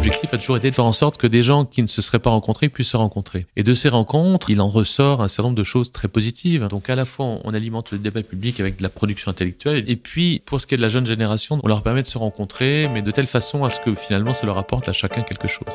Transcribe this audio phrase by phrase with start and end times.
[0.00, 2.20] l'objectif a toujours été de faire en sorte que des gens qui ne se seraient
[2.20, 3.44] pas rencontrés puissent se rencontrer.
[3.56, 6.68] Et de ces rencontres, il en ressort un certain nombre de choses très positives.
[6.68, 9.96] Donc à la fois, on alimente le débat public avec de la production intellectuelle, et
[9.96, 12.88] puis pour ce qui est de la jeune génération, on leur permet de se rencontrer,
[12.88, 15.74] mais de telle façon à ce que finalement ça leur apporte à chacun quelque chose.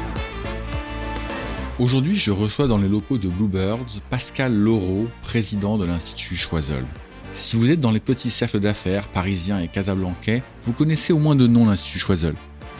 [1.81, 6.85] Aujourd'hui, je reçois dans les locaux de Bluebirds Pascal Laureau, président de l'Institut Choiseul.
[7.33, 11.35] Si vous êtes dans les petits cercles d'affaires parisiens et casablancais, vous connaissez au moins
[11.35, 12.35] de nom l'Institut Choiseul.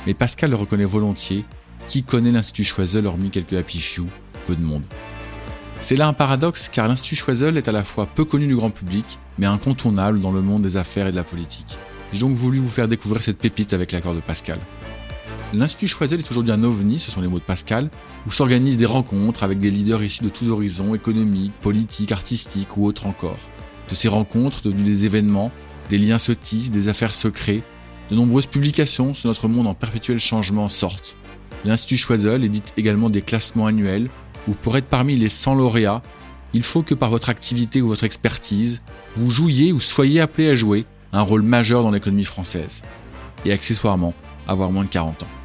[0.05, 1.43] Mais Pascal le reconnaît volontiers.
[1.87, 4.05] Qui connaît l'Institut Choiseul hormis quelques happy few
[4.45, 4.83] Peu de monde.
[5.81, 8.69] C'est là un paradoxe car l'Institut Choiseul est à la fois peu connu du grand
[8.69, 11.79] public, mais incontournable dans le monde des affaires et de la politique.
[12.13, 14.59] J'ai donc voulu vous faire découvrir cette pépite avec l'accord de Pascal.
[15.53, 17.89] L'Institut Choiseul est aujourd'hui un ovni, ce sont les mots de Pascal,
[18.25, 22.85] où s'organisent des rencontres avec des leaders issus de tous horizons, économiques, politiques, artistiques ou
[22.85, 23.37] autres encore.
[23.89, 25.51] De ces rencontres, devenues des événements,
[25.89, 27.63] des liens se tissent, des affaires se créent,
[28.09, 31.17] de nombreuses publications sur notre monde en perpétuel changement sortent.
[31.65, 34.09] L'Institut Choiseul édite également des classements annuels
[34.47, 36.01] où pour être parmi les 100 lauréats,
[36.53, 38.81] il faut que par votre activité ou votre expertise,
[39.15, 42.83] vous jouiez ou soyez appelé à jouer un rôle majeur dans l'économie française.
[43.43, 44.13] Et accessoirement,
[44.47, 45.40] avoir moins de 40 ans.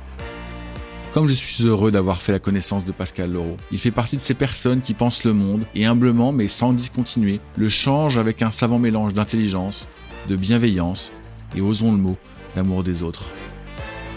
[1.16, 4.20] Comme je suis heureux d'avoir fait la connaissance de Pascal Laureau, il fait partie de
[4.20, 8.50] ces personnes qui pensent le monde et humblement mais sans discontinuer le changent avec un
[8.50, 9.88] savant mélange d'intelligence,
[10.28, 11.14] de bienveillance
[11.56, 12.18] et osons le mot,
[12.54, 13.30] d'amour des autres.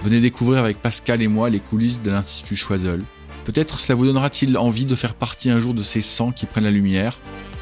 [0.03, 3.01] Venez découvrir avec Pascal et moi les coulisses de l'Institut Choiseul.
[3.45, 6.65] Peut-être cela vous donnera-t-il envie de faire partie un jour de ces 100 qui prennent
[6.65, 7.17] la lumière.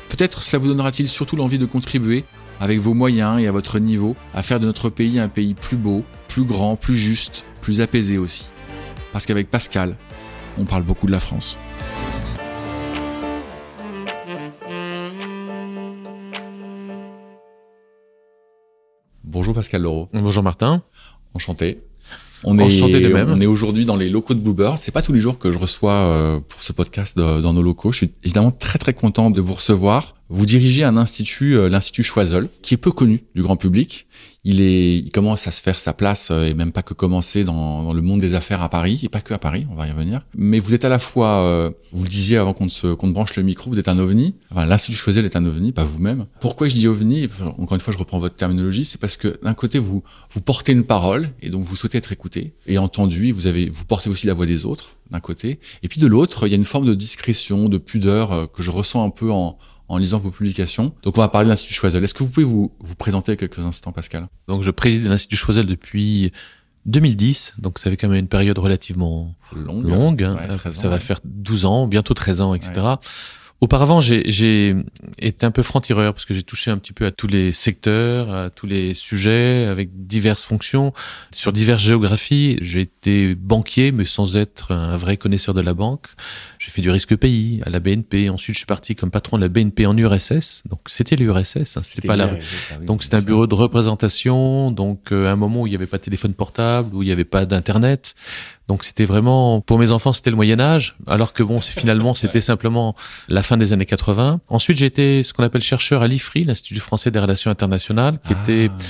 [0.10, 2.24] Peut-être cela vous donnera-t-il surtout l'envie de contribuer,
[2.60, 5.78] avec vos moyens et à votre niveau, à faire de notre pays un pays plus
[5.78, 8.46] beau, plus grand, plus juste, plus apaisé aussi
[9.12, 9.96] parce qu'avec Pascal,
[10.58, 11.58] on parle beaucoup de la France.
[19.24, 20.10] Bonjour Pascal Laureau.
[20.14, 20.82] Bonjour Martin.
[21.34, 21.80] Enchanté.
[22.44, 24.78] On est, on est aujourd'hui dans les locaux de Bluebird.
[24.78, 27.92] C'est pas tous les jours que je reçois euh, pour ce podcast dans nos locaux.
[27.92, 30.16] Je suis évidemment très très content de vous recevoir.
[30.30, 34.08] Vous dirigez un institut, euh, l'Institut Choiseul, qui est peu connu du grand public
[34.56, 38.02] il commence à se faire sa place euh, et même pas que commencer dans, le
[38.02, 40.22] monde des affaires à Paris et pas que à Paris, on va y revenir.
[40.36, 43.44] Mais vous êtes à la fois, euh, vous le disiez avant qu'on se, branche le
[43.44, 44.36] micro, vous êtes un ovni.
[44.52, 46.26] Enfin, l'institut Choisel est un ovni, pas vous-même.
[46.40, 47.28] Pourquoi je dis ovni?
[47.58, 50.72] Encore une fois, je reprends votre terminologie, c'est parce que d'un côté vous vous portez
[50.72, 53.32] une parole et donc vous souhaitez être écouté et entendu.
[53.32, 56.48] Vous avez, vous portez aussi la voix des autres d'un côté, et puis de l'autre,
[56.48, 59.32] il y a une forme de discrétion, de pudeur euh, que je ressens un peu
[59.32, 59.58] en
[59.90, 60.94] en lisant vos publications.
[61.04, 62.04] Donc on va parler de l'Institut Choiseul.
[62.04, 64.28] Est-ce que vous pouvez vous, vous présenter quelques instants, Pascal?
[64.48, 66.32] Donc je préside l'Institut Choiseul depuis
[66.86, 70.24] 2010, donc ça fait quand même une période relativement longue.
[70.24, 70.38] Hein.
[70.72, 72.96] ça va faire 12 ans, bientôt 13 ans, etc.
[73.60, 74.76] Auparavant, j'ai
[75.18, 78.32] été un peu franc-tireur parce que j'ai touché un petit peu à tous les secteurs,
[78.32, 80.94] à tous les sujets, avec diverses fonctions,
[81.32, 82.58] sur diverses géographies.
[82.62, 86.06] J'ai été banquier, mais sans être un vrai connaisseur de la banque.
[86.68, 88.30] J'ai fait du risque pays à la BNP.
[88.30, 90.64] Ensuite, je suis parti comme patron de la BNP en URSS.
[90.70, 91.78] Donc, c'était l'URSS.
[91.78, 92.32] Hein, c'était pas la.
[92.82, 94.70] donc, c'était un bureau de représentation.
[94.72, 97.14] Donc, euh, un moment où il n'y avait pas de téléphone portable, où il n'y
[97.14, 98.16] avait pas d'internet.
[98.68, 102.42] Donc c'était vraiment pour mes enfants c'était le Moyen Âge, alors que bon finalement c'était
[102.42, 102.96] simplement
[103.30, 104.42] la fin des années 80.
[104.50, 108.34] Ensuite j'ai été ce qu'on appelle chercheur à l'IFRI, l'Institut français des relations internationales, qui
[108.34, 108.84] était ah.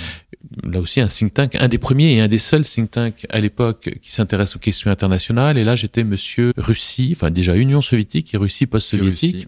[0.64, 3.40] Là aussi un think tank, un des premiers et un des seuls think tanks à
[3.40, 5.58] l'époque qui s'intéresse aux questions internationales.
[5.58, 9.48] Et là j'étais Monsieur Russie, enfin déjà Union soviétique et Russie post-soviétique,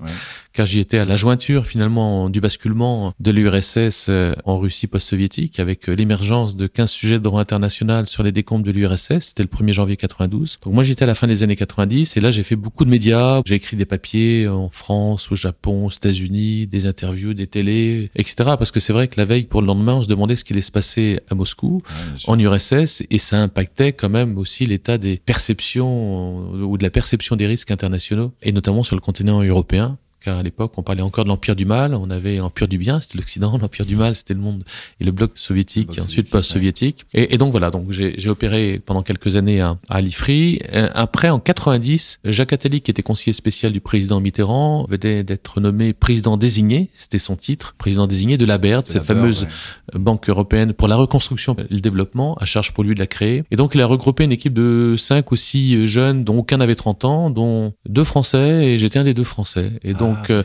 [0.53, 5.59] car j'y étais à la jointure finalement du basculement de l'URSS euh, en Russie post-soviétique
[5.59, 9.19] avec euh, l'émergence de 15 sujets de droit international sur les décombres de l'URSS.
[9.19, 10.59] C'était le 1er janvier 92.
[10.63, 12.89] Donc moi j'étais à la fin des années 90 et là j'ai fait beaucoup de
[12.89, 13.41] médias.
[13.45, 18.35] J'ai écrit des papiers en France, au Japon, aux États-Unis, des interviews, des télés, etc.
[18.57, 20.53] Parce que c'est vrai que la veille pour le lendemain on se demandait ce qui
[20.53, 21.83] allait se passer à Moscou,
[22.27, 27.35] en URSS et ça impactait quand même aussi l'état des perceptions ou de la perception
[27.35, 31.23] des risques internationaux et notamment sur le continent européen car à l'époque, on parlait encore
[31.23, 34.33] de l'empire du mal, on avait l'empire du bien, c'était l'Occident, l'empire du mal, c'était
[34.33, 34.63] le monde
[34.99, 37.05] et le bloc soviétique, et ensuite post-soviétique.
[37.13, 40.61] Et, et, donc voilà, donc j'ai opéré pendant quelques années à, à l'IFRI.
[40.73, 45.59] Euh, après, en 90, Jacques Attali, qui était conseiller spécial du président Mitterrand, venait d'être
[45.59, 49.47] nommé président désigné, c'était son titre, président désigné de la BERD, cette fameuse
[49.93, 53.43] banque européenne pour la reconstruction et le développement, à charge pour lui de la créer.
[53.51, 56.75] Et donc il a regroupé une équipe de cinq ou six jeunes, dont aucun n'avait
[56.75, 59.73] 30 ans, dont deux Français, et j'étais un des deux Français.
[59.83, 60.43] Et donc donc, euh,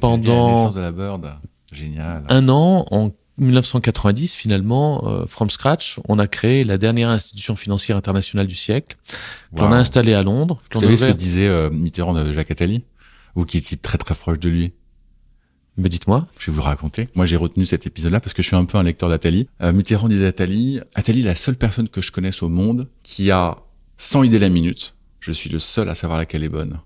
[0.00, 1.34] pendant de la Bird.
[1.72, 2.24] Génial.
[2.28, 7.96] un an, en 1990, finalement, euh, from scratch, on a créé la dernière institution financière
[7.96, 8.96] internationale du siècle,
[9.56, 10.60] qu'on a installée à Londres.
[10.72, 12.84] Vous savez ce que disait euh, Mitterrand de Jacques Attali?
[13.34, 14.72] Vous qui étiez très très proche de lui.
[15.76, 16.28] Mais dites-moi.
[16.38, 17.08] Je vais vous raconter.
[17.16, 19.48] Moi, j'ai retenu cet épisode-là parce que je suis un peu un lecteur d'Attali.
[19.60, 23.56] Mitterrand disait Attali, Attali est la seule personne que je connaisse au monde qui a
[23.96, 26.80] 100 idées la minute je suis le seul à savoir laquelle est bonne.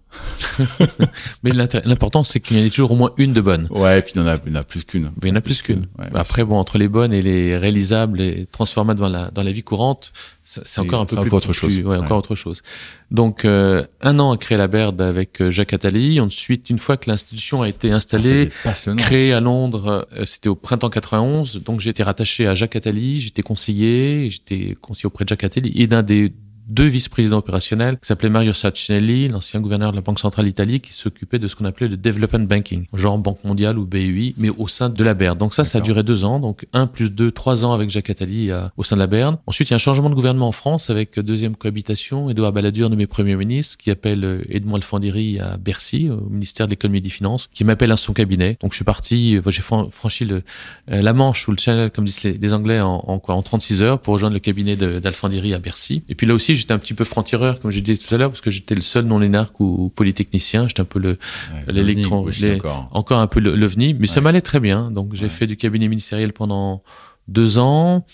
[1.43, 3.67] Mais l'important, c'est qu'il y en ait toujours au moins une de bonne.
[3.71, 5.11] Ouais, et puis il y en a, plus qu'une.
[5.21, 5.89] Il y en a plus qu'une.
[6.15, 9.65] Après, bon, entre les bonnes et les réalisables et transformables dans la, dans la vie
[9.65, 10.13] courante,
[10.45, 11.81] c'est encore un peu plus, autre chose.
[11.81, 12.63] ouais, encore autre chose.
[13.11, 16.21] Donc, euh, un an à créer la Baird avec euh, Jacques Attali.
[16.21, 20.55] Ensuite, une fois que l'institution a été installée, ah, créée à Londres, euh, c'était au
[20.55, 21.61] printemps 91.
[21.65, 23.21] Donc, j'ai été rattaché à Jacques Attali.
[23.21, 26.33] J'étais conseiller, j'étais conseiller auprès de Jacques Attali et d'un des
[26.69, 30.93] deux vice-présidents opérationnels qui s'appelaient Mario Saccinelli, l'ancien gouverneur de la Banque centrale d'Italie, qui
[30.93, 34.69] s'occupait de ce qu'on appelait le development banking, genre Banque mondiale ou BUI, mais au
[34.69, 35.39] sein de la BERD.
[35.39, 38.11] Donc ça, ça a duré deux ans, donc un plus deux, trois ans avec Jacques
[38.11, 39.39] Attali euh, au sein de la BERD.
[39.47, 42.91] Ensuite, il y a un changement de gouvernement en France avec deuxième cohabitation, Edouard Balladur
[42.91, 47.03] nommé Premier ministre, qui appelle euh, Edmond Alfandiri à Bercy, au ministère de l'économie et
[47.03, 48.59] des finances, qui m'appelle à son cabinet.
[48.61, 50.43] Donc je suis parti, euh, j'ai franchi le,
[50.87, 53.99] la Manche ou le Channel, comme disent les, Anglais, en, en, quoi, en 36 heures
[54.01, 56.03] pour rejoindre le cabinet d'Alfandiri à Bercy.
[56.09, 58.31] Et puis là aussi, j'étais un petit peu franc-tireur, comme je disais tout à l'heure,
[58.31, 60.69] parce que j'étais le seul non-énarque ou, polytechnicien.
[60.69, 61.19] J'étais un peu le
[61.67, 62.89] l'électron, encore.
[62.93, 63.21] encore.
[63.21, 64.91] un peu l'ovni, mais ça m'allait très bien.
[64.91, 66.83] Donc j'ai fait du cabinet ministériel pendant
[67.29, 68.05] deux ans.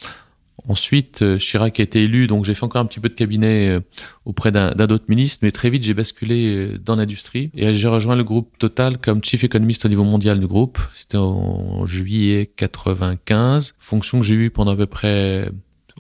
[0.67, 3.69] Ensuite, euh, Chirac a été élu, donc j'ai fait encore un petit peu de cabinet
[3.69, 3.81] euh,
[4.25, 8.17] auprès d'un autre ministre, mais très vite j'ai basculé euh, dans l'industrie et j'ai rejoint
[8.17, 10.79] le groupe Total comme chief économiste au niveau mondial du groupe.
[10.95, 15.51] C'était en juillet 95, fonction que j'ai eue pendant à peu près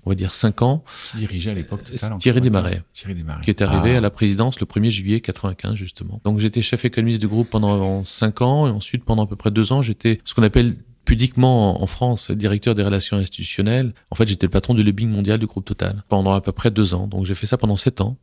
[0.06, 0.85] on va dire 5 ans.
[1.15, 1.83] Dirigeait à l'époque
[2.19, 2.83] Thierry Desmarais.
[2.93, 3.43] Thierry Desmarais.
[3.43, 3.99] Qui est arrivé ah.
[3.99, 6.21] à la présidence le 1er juillet 95 justement.
[6.25, 9.51] Donc j'étais chef économiste du groupe pendant 5 ans et ensuite pendant à peu près
[9.51, 10.75] 2 ans j'étais ce qu'on appelle
[11.05, 13.93] pudiquement en France directeur des relations institutionnelles.
[14.11, 16.71] En fait, j'étais le patron du lobbying mondial du groupe Total pendant à peu près
[16.71, 17.06] deux ans.
[17.06, 18.17] Donc j'ai fait ça pendant sept ans.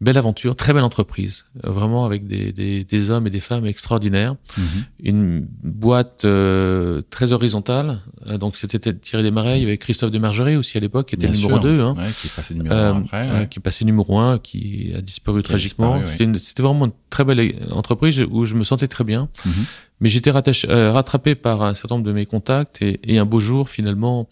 [0.00, 3.66] Belle aventure, très belle entreprise, euh, vraiment avec des, des, des hommes et des femmes
[3.66, 4.34] extraordinaires.
[4.56, 4.64] Mhm.
[5.04, 8.00] Une boîte euh, très horizontale.
[8.26, 11.28] Euh, donc c'était Thierry Desmarais, il y avait Christophe Demargerie aussi à l'époque, qui était
[11.28, 11.80] numéro 2.
[11.80, 11.94] Hein.
[11.98, 13.48] Ouais, qui est passé numéro 1 après.
[13.50, 16.00] Qui est passé numéro 1, qui a disparu tragiquement.
[16.06, 19.28] C'était vraiment une très belle entreprise où je me sentais très bien.
[19.44, 19.52] Mhm.
[20.00, 23.68] Mais j'étais rattrapé par un certain nombre de mes contacts et, et un beau jour,
[23.68, 24.28] finalement,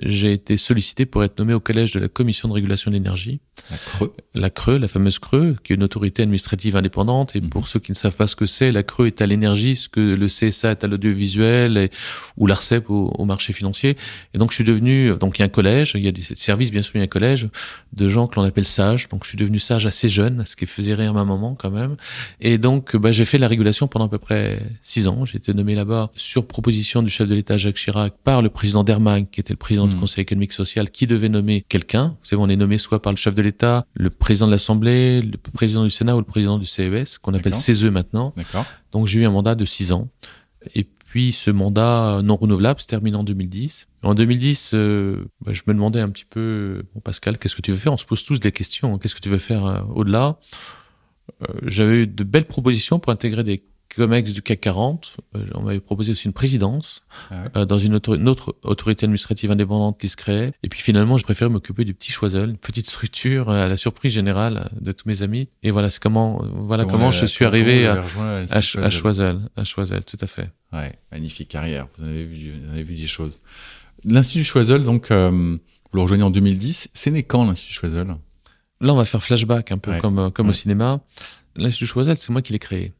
[0.00, 3.40] j'ai été sollicité pour être nommé au collège de la commission de régulation de l'énergie.
[3.70, 4.12] La CRE.
[4.34, 7.34] La CRE, la fameuse CRE, qui est une autorité administrative indépendante.
[7.34, 7.68] Et pour mhm.
[7.68, 10.00] ceux qui ne savent pas ce que c'est, la CRE est à l'énergie, ce que
[10.00, 11.90] le CSA est à l'audiovisuel
[12.36, 13.96] ou l'ARCEP au, marché financier.
[14.34, 16.22] Et donc je suis devenu, donc il y a un collège, il y a des
[16.22, 17.48] services, bien sûr, il y a un collège
[17.92, 19.08] de gens que l'on appelle sages.
[19.08, 21.96] Donc je suis devenu sage assez jeune, ce qui faisait rire ma maman quand même.
[22.40, 25.24] Et donc bah, j'ai fait la régulation pendant à peu près six ans.
[25.24, 28.84] J'ai été nommé là-bas sur proposition du chef de l'État Jacques Chirac par le président
[28.84, 30.00] d'Hermag, qui était le président du hmm.
[30.00, 32.16] Conseil économique social qui devait nommer quelqu'un.
[32.20, 35.22] Vous savez, on est nommé soit par le chef de l'État, le président de l'Assemblée,
[35.22, 38.34] le président du Sénat ou le président du CES, qu'on appelle CESE maintenant.
[38.92, 40.08] Donc j'ai eu un mandat de six ans.
[40.74, 43.88] Et puis ce mandat non renouvelable se termine en 2010.
[44.02, 47.72] En 2010, euh, bah, je me demandais un petit peu, bon Pascal, qu'est-ce que tu
[47.72, 47.92] veux faire?
[47.92, 48.94] On se pose tous des questions.
[48.94, 48.98] Hein.
[48.98, 50.38] Qu'est-ce que tu veux faire euh, au-delà?
[51.42, 53.64] Euh, J'avais eu de belles propositions pour intégrer des
[53.96, 55.16] COMEX du CAC 40.
[55.34, 59.98] Euh, on m'avait proposé aussi une présidence ah euh, dans une, autre autorité administrative indépendante
[59.98, 60.52] qui se créait.
[60.62, 63.76] Et puis finalement, je préfère m'occuper du petit Choiseul, une petite structure euh, à la
[63.76, 65.48] surprise générale de tous mes amis.
[65.62, 68.02] Et voilà, c'est comment, voilà comment, je suis arrivé à,
[68.50, 68.60] à,
[68.90, 70.50] Choiseul, à Choiseul, tout à fait.
[70.72, 71.88] Ouais, magnifique carrière.
[71.98, 73.40] Vous avez vu, vous avez vu des choses.
[74.04, 75.58] L'Institut Choiseul, donc, vous
[75.94, 76.90] le rejoignez en 2010.
[76.92, 78.08] C'est né quand l'Institut Choiseul?
[78.80, 81.00] Là, on va faire flashback un peu comme, comme au cinéma.
[81.56, 82.92] L'Institut Choiseul, c'est moi qui l'ai créé.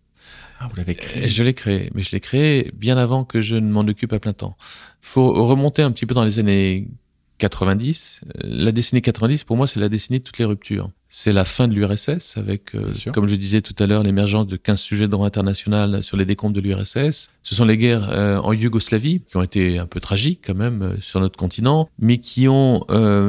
[0.59, 1.29] Ah, vous l'avez créé.
[1.29, 4.21] Je l'ai créé, mais je l'ai créé bien avant que je ne m'en occupe à
[4.21, 4.57] plein temps.
[5.01, 6.89] Faut remonter un petit peu dans les années
[7.39, 8.23] 90.
[8.43, 10.91] La décennie 90, pour moi, c'est la décennie de toutes les ruptures.
[11.19, 14.57] C'est la fin de l'URSS avec, euh, comme je disais tout à l'heure, l'émergence de
[14.57, 17.31] 15 sujets de droit international sur les décomptes de l'URSS.
[17.43, 20.83] Ce sont les guerres euh, en Yougoslavie qui ont été un peu tragiques quand même
[20.83, 22.85] euh, sur notre continent, mais qui ont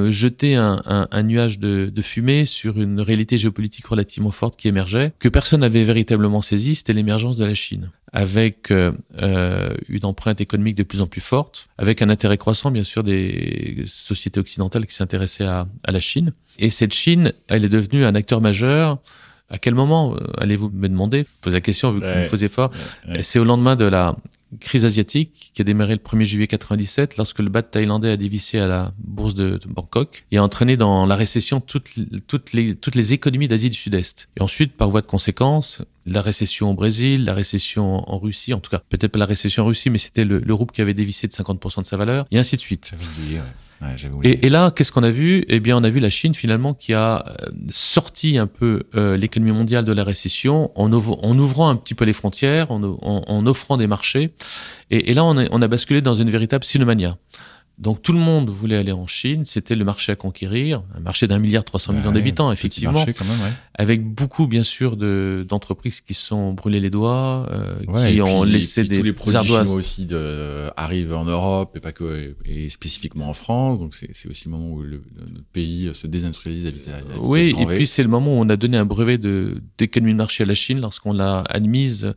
[0.09, 4.67] jeté un, un, un nuage de, de, fumée sur une réalité géopolitique relativement forte qui
[4.67, 7.89] émergeait, que personne n'avait véritablement saisi, c'était l'émergence de la Chine.
[8.13, 8.91] avec euh,
[9.21, 13.03] euh, une empreinte économique de plus en plus forte, avec un intérêt croissant bien sûr
[13.03, 16.33] des sociétés occidentales qui s'intéressaient à, à, la Chine.
[16.57, 18.99] Et cette Chine, elle est devenue un acteur majeur.
[19.49, 21.25] À quel moment euh, allez-vous me demander?
[21.41, 22.71] Poser la question vu que vous me faisiez fort.
[23.21, 24.15] C'est au lendemain de la
[24.59, 28.59] crise asiatique qui a démarré le 1er juillet 97 lorsque le baht thaïlandais a dévissé
[28.59, 31.89] à la bourse de, Bangkok et a entraîné dans la récession toutes,
[32.27, 34.29] toutes, les, toutes les économies d'Asie du Sud-Est.
[34.37, 38.59] Et ensuite, par voie de conséquence, la récession au Brésil, la récession en Russie, en
[38.59, 41.27] tout cas peut-être pas la récession en Russie, mais c'était le, le qui avait dévissé
[41.27, 42.91] de 50% de sa valeur, et ainsi de suite.
[44.23, 45.45] Et, là, qu'est-ce qu'on a vu?
[45.47, 49.17] Eh bien, on a vu la Chine finalement qui a euh, sorti un peu euh,
[49.17, 53.87] l'économie mondiale de la récession en, ouvrant un petit peu les frontières, en, offrant des
[53.87, 54.33] marchés.
[54.89, 57.17] Et, là, on a, on a, basculé dans une véritable sinomania.
[57.77, 61.27] Donc tout le monde voulait aller en Chine, c'était le marché à conquérir, un marché
[61.27, 63.53] d'un milliard trois cents millions d'habitants, effectivement, marché quand même, ouais.
[63.75, 68.41] avec beaucoup bien sûr de d'entreprises qui se sont brûlées les doigts, euh, qui ont
[68.41, 72.67] laissé des tous les produits chinois aussi de, arrivent en Europe et pas que et
[72.69, 76.71] spécifiquement en France, donc c'est aussi le moment où le, notre pays se désindustrialise à
[76.71, 80.13] vitesse, Oui, et puis c'est le moment où on a donné un brevet de d'économie
[80.13, 82.15] de marché à la Chine lorsqu'on l'a admise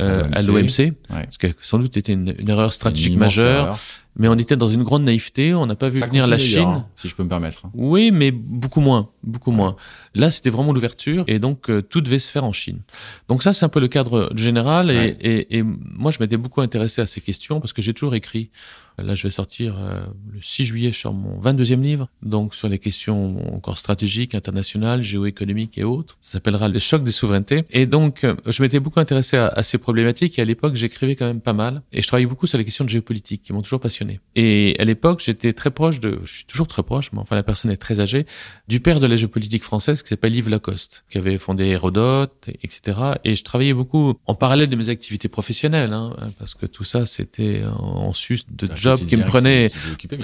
[0.00, 0.92] euh, à l'OMC,
[1.30, 3.78] ce qui a sans doute été une, une erreur stratégique majeure
[4.18, 6.60] mais on était dans une grande naïveté, on n'a pas vu venir la Chine.
[6.60, 7.62] Hein, si je peux me permettre.
[7.74, 9.76] Oui, mais beaucoup moins, beaucoup moins.
[10.14, 12.80] Là, c'était vraiment l'ouverture, et donc euh, tout devait se faire en Chine.
[13.28, 16.60] Donc ça, c'est un peu le cadre général, et, et, et moi, je m'étais beaucoup
[16.60, 18.50] intéressé à ces questions parce que j'ai toujours écrit
[18.98, 20.00] Là, je vais sortir euh,
[20.32, 25.78] le 6 juillet sur mon 22e livre, donc sur les questions encore stratégiques, internationales, géoéconomiques
[25.78, 26.16] et autres.
[26.20, 27.64] Ça s'appellera Les chocs des souverainetés.
[27.70, 31.14] Et donc, euh, je m'étais beaucoup intéressé à, à, ces problématiques et à l'époque, j'écrivais
[31.14, 31.82] quand même pas mal.
[31.92, 34.20] Et je travaillais beaucoup sur les questions de géopolitique qui m'ont toujours passionné.
[34.34, 37.42] Et à l'époque, j'étais très proche de, je suis toujours très proche, mais enfin la
[37.42, 38.26] personne est très âgée,
[38.66, 42.98] du père de la géopolitique française qui s'appelle Yves Lacoste, qui avait fondé Hérodote, etc.
[43.24, 47.06] Et je travaillais beaucoup en parallèle de mes activités professionnelles, hein, parce que tout ça,
[47.06, 49.68] c'était en sus de qui me prenait.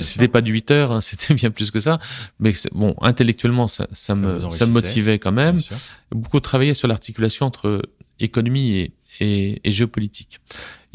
[0.00, 1.98] C'était pas du 8 heures, hein, c'était bien plus que ça.
[2.38, 5.58] Mais bon, intellectuellement, ça, ça, me, ça me motivait quand même.
[6.10, 7.82] Beaucoup travaillé sur l'articulation entre
[8.20, 10.40] économie et, et, et géopolitique.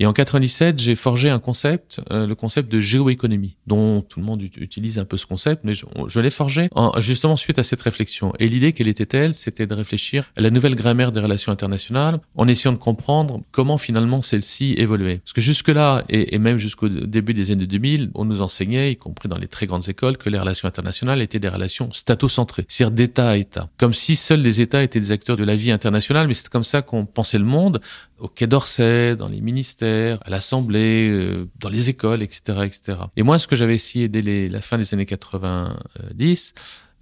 [0.01, 4.25] Et en 97, j'ai forgé un concept, euh, le concept de géoéconomie, dont tout le
[4.25, 7.81] monde utilise un peu ce concept, mais je, l'ai forgé en, justement suite à cette
[7.81, 8.31] réflexion.
[8.39, 12.47] Et l'idée, quelle était-elle C'était de réfléchir à la nouvelle grammaire des relations internationales, en
[12.47, 15.17] essayant de comprendre comment finalement celle-ci évoluait.
[15.17, 19.27] Parce que jusque-là, et même jusqu'au début des années 2000, on nous enseignait, y compris
[19.27, 23.29] dans les très grandes écoles, que les relations internationales étaient des relations statocentrées, c'est-à-dire d'État
[23.31, 23.67] à État.
[23.77, 26.63] Comme si seuls les États étaient des acteurs de la vie internationale, mais c'est comme
[26.63, 27.81] ça qu'on pensait le monde,
[28.17, 29.88] au Quai d'Orsay, dans les ministères,
[30.21, 32.99] à l'Assemblée, euh, dans les écoles, etc., etc.
[33.15, 36.61] Et moi, ce que j'avais essayé dès la fin des années 90, euh,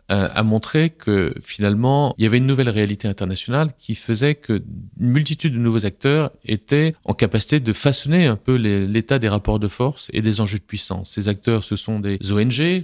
[0.09, 4.63] a montré que finalement, il y avait une nouvelle réalité internationale qui faisait que
[4.99, 9.59] une multitude de nouveaux acteurs étaient en capacité de façonner un peu l'état des rapports
[9.59, 11.11] de force et des enjeux de puissance.
[11.11, 12.83] Ces acteurs, ce sont des ONG, euh,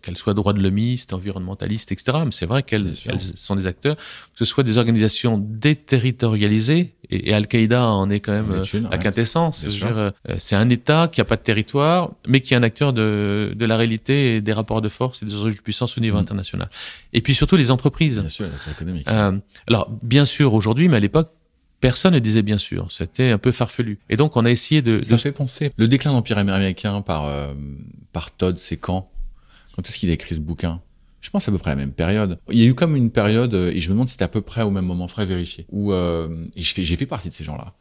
[0.00, 2.18] qu'elles soient droits de l'homiste, environnementalistes, etc.
[2.24, 4.02] Mais c'est vrai qu'elles sont des acteurs, que
[4.36, 9.66] ce soit des organisations déterritorialisées, et, Al-Qaïda en est quand même euh, la quintessence.
[10.38, 13.66] C'est un État qui a pas de territoire, mais qui est un acteur de, de
[13.66, 16.20] la réalité et des rapports de force et des enjeux de puissance au niveau mm.
[16.20, 16.61] international.
[17.12, 18.20] Et puis surtout les entreprises.
[18.20, 19.08] Bien sûr, économique.
[19.08, 21.30] Euh, alors, bien sûr aujourd'hui, mais à l'époque,
[21.80, 22.90] personne ne disait bien sûr.
[22.90, 23.98] C'était un peu farfelu.
[24.08, 25.02] Et donc, on a essayé de...
[25.02, 25.70] Ça fait penser.
[25.76, 27.52] Le déclin de l'Empire américain par, euh,
[28.12, 29.10] par Todd, c'est quand?
[29.74, 30.80] Quand est-ce qu'il a écrit ce bouquin?
[31.22, 32.38] Je pense à peu près à la même période.
[32.50, 34.40] Il y a eu comme une période, et je me demande si c'était à peu
[34.40, 37.74] près au même moment, faudrait vérifier, où euh, et j'ai fait partie de ces gens-là,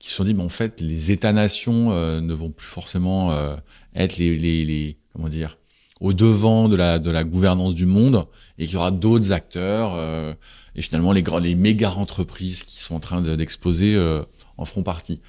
[0.00, 3.54] qui se sont dit, mais en fait, les États-nations euh, ne vont plus forcément euh,
[3.94, 5.58] être les, les, les, comment dire,
[6.00, 8.26] au devant de la, de la gouvernance du monde
[8.58, 10.32] et qu'il y aura d'autres acteurs euh,
[10.76, 14.22] et finalement les, les méga entreprises qui sont en train d'exploser euh,
[14.56, 15.20] en feront partie.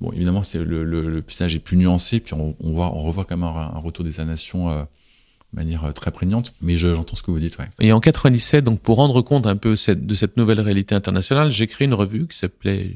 [0.00, 3.02] Bon, évidemment, c'est le, le, le paysage est plus nuancé, puis on, on voit, on
[3.02, 7.16] revoit quand même un, retour des nations euh, de manière euh, très prégnante, mais j'entends
[7.16, 7.58] ce que vous dites.
[7.58, 7.68] Ouais.
[7.80, 11.50] Et en 97, donc pour rendre compte un peu cette, de cette nouvelle réalité internationale,
[11.50, 12.94] j'ai créé une revue qui s'appelait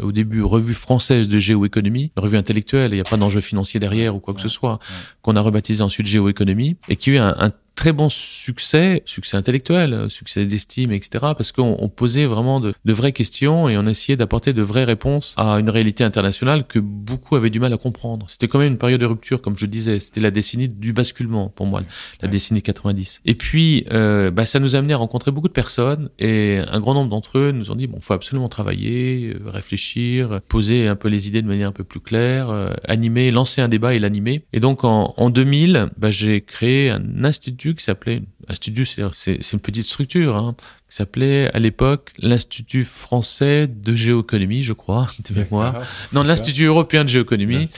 [0.00, 4.14] au début revue française de géoéconomie, revue intellectuelle, il n'y a pas d'enjeu financier derrière
[4.14, 4.78] ou quoi que ce soit,
[5.22, 9.38] qu'on a rebaptisé ensuite géoéconomie, et qui a eu un, un très bon succès, succès
[9.38, 11.32] intellectuel, succès d'estime, etc.
[11.34, 14.84] Parce qu'on on posait vraiment de, de, vraies questions et on essayait d'apporter de vraies
[14.84, 18.26] réponses à une réalité internationale que beaucoup avaient du mal à comprendre.
[18.28, 19.98] C'était quand même une période de rupture, comme je disais.
[19.98, 21.82] C'était la décennie du basculement pour moi,
[22.20, 23.22] la décennie 90.
[23.24, 26.80] Et puis, euh, bah, ça nous a amené à rencontrer beaucoup de personnes et un
[26.80, 30.96] grand nombre d'entre eux nous ont dit bon, faut absolument travailler, euh, réfléchir, poser un
[30.96, 33.98] peu les idées de manière un peu plus claire, euh, animer, lancer un débat et
[33.98, 34.44] l'animer.
[34.52, 39.60] Et donc en, en 2000, bah, j'ai créé un institut qui s'appelait Institut, c'est une
[39.60, 40.54] petite structure hein,
[40.88, 45.82] qui s'appelait à l'époque l'Institut français de géoéconomie, je crois, de mémoire.
[46.12, 47.68] Non, l'Institut européen de géoéconomie.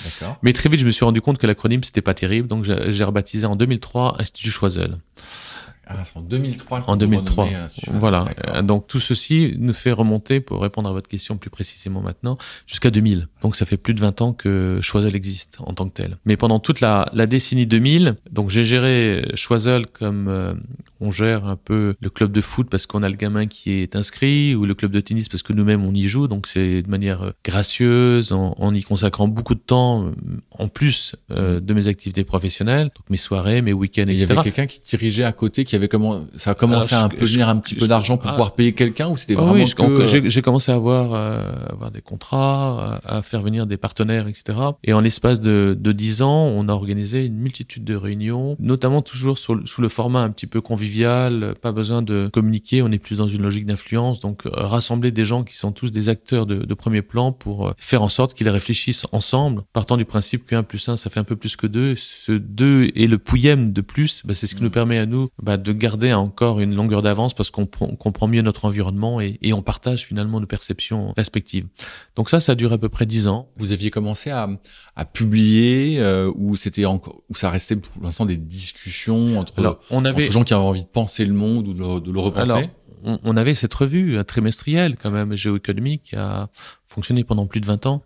[0.42, 3.04] Mais très vite, je me suis rendu compte que l'acronyme c'était pas terrible, donc j'ai
[3.04, 4.96] rebaptisé en 2003 Institut Choiseul.
[5.86, 6.84] Ah, c'est en 2003.
[6.86, 7.48] En 2003.
[7.88, 8.26] Voilà.
[8.62, 12.90] Donc tout ceci nous fait remonter, pour répondre à votre question plus précisément maintenant, jusqu'à
[12.90, 13.28] 2000.
[13.42, 16.16] Donc ça fait plus de 20 ans que Choiseul existe en tant que tel.
[16.24, 20.54] Mais pendant toute la, la décennie 2000, donc j'ai géré Choiseul comme euh,
[21.00, 23.96] on gère un peu le club de foot parce qu'on a le gamin qui est
[23.96, 26.28] inscrit ou le club de tennis parce que nous-mêmes on y joue.
[26.28, 30.12] Donc c'est de manière euh, gracieuse, en, en, y consacrant beaucoup de temps euh,
[30.52, 34.16] en plus de mes activités professionnelles, donc mes soirées, mes week-ends, etc.
[34.16, 37.04] Il y avait quelqu'un qui dirigeait à côté, qui avait comment ça a commencé à
[37.04, 38.32] un peu venir un petit peu d'argent pour ah.
[38.32, 39.66] pouvoir payer quelqu'un ou c'était vraiment oui,
[40.06, 41.14] j'ai commencé à avoir
[41.72, 44.58] avoir des contrats, à faire venir des partenaires, etc.
[44.84, 49.02] Et en l'espace de, de 10 ans, on a organisé une multitude de réunions, notamment
[49.02, 53.16] toujours sous le format un petit peu convivial, pas besoin de communiquer, on est plus
[53.16, 56.56] dans une logique d'influence, donc euh, rassembler des gens qui sont tous des acteurs de,
[56.56, 60.54] de premier plan pour euh, faire en sorte qu'ils réfléchissent ensemble, partant du principe que
[60.54, 61.94] 1 plus 1, ça fait un peu plus que 2.
[61.96, 64.72] Ce 2 et le pouillème de plus, bah, c'est ce qui nous mm.
[64.72, 68.64] permet à nous bah, de garder encore une longueur d'avance parce qu'on comprend mieux notre
[68.64, 71.66] environnement et, et on partage finalement nos perceptions respectives.
[72.16, 73.48] Donc ça, ça dure à peu près 10 ans.
[73.56, 74.48] Vous aviez commencé à,
[74.96, 80.04] à publier euh, ou c'était encore où ça restait pour l'instant des discussions entre, on
[80.04, 80.22] avait...
[80.22, 82.52] entre gens qui avaient envie de penser le monde ou de, le repenser?
[82.52, 82.68] Alors,
[83.04, 86.48] on, on, avait cette revue euh, trimestrielle quand même géoéconomique qui a
[86.86, 88.02] fonctionné pendant plus de 20 ans.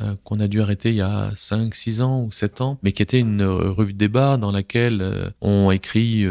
[0.00, 2.90] Euh, qu'on a dû arrêter il y a 5, 6 ans ou 7 ans, mais
[2.90, 6.26] qui était une euh, revue de débat dans laquelle euh, on écrit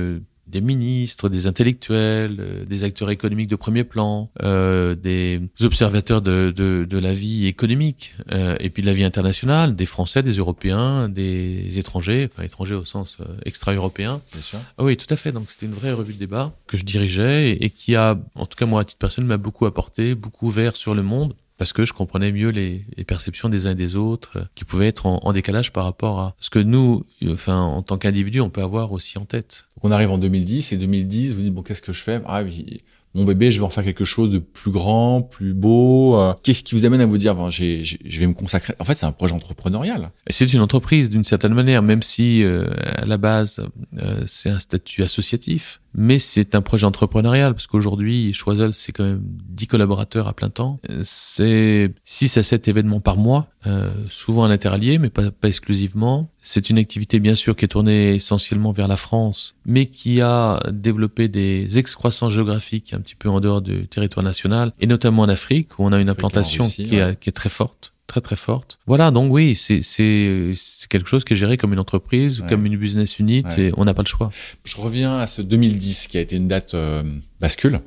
[0.47, 6.53] des ministres, des intellectuels, euh, des acteurs économiques de premier plan, euh, des observateurs de,
[6.55, 10.33] de, de, la vie économique euh, et puis de la vie internationale, des Français, des
[10.33, 14.21] Européens, des étrangers, enfin étrangers au sens euh, extra-européen.
[14.31, 14.59] Bien sûr.
[14.77, 15.31] Ah oui, tout à fait.
[15.31, 18.45] Donc c'était une vraie revue de débat que je dirigeais et, et qui a, en
[18.45, 21.73] tout cas moi à titre personnel, m'a beaucoup apporté, beaucoup ouvert sur le monde parce
[21.73, 24.87] que je comprenais mieux les, les, perceptions des uns et des autres, euh, qui pouvaient
[24.87, 28.49] être en, en, décalage par rapport à ce que nous, enfin, en tant qu'individu, on
[28.49, 29.65] peut avoir aussi en tête.
[29.75, 32.21] Donc on arrive en 2010, et 2010, vous dites, bon, qu'est-ce que je fais?
[32.25, 32.81] Ah oui,
[33.15, 36.19] mon bébé, je vais en faire quelque chose de plus grand, plus beau.
[36.19, 36.33] Euh.
[36.41, 38.73] Qu'est-ce qui vous amène à vous dire, bon, j'ai, je vais me consacrer?
[38.79, 40.09] En fait, c'est un projet entrepreneurial.
[40.29, 43.67] C'est une entreprise d'une certaine manière, même si euh, à la base,
[43.99, 45.79] euh, c'est un statut associatif.
[45.95, 50.49] Mais c'est un projet entrepreneurial, parce qu'aujourd'hui, Choiseul, c'est quand même 10 collaborateurs à plein
[50.49, 50.79] temps.
[51.03, 56.29] C'est 6 à 7 événements par mois, euh, souvent à l'interallié, mais pas, pas exclusivement.
[56.41, 60.59] C'est une activité bien sûr qui est tournée essentiellement vers la France, mais qui a
[60.71, 65.29] développé des excroissances géographiques un petit peu en dehors du territoire national, et notamment en
[65.29, 68.79] Afrique, où on a une implantation qui, est, qui est très forte très très forte.
[68.85, 70.51] Voilà, donc oui, c'est c'est
[70.89, 73.85] quelque chose qui est géré comme une entreprise ou comme une business unit et on
[73.85, 74.29] n'a pas le choix.
[74.63, 77.03] Je reviens à ce 2010 qui a été une date euh,
[77.39, 77.81] bascule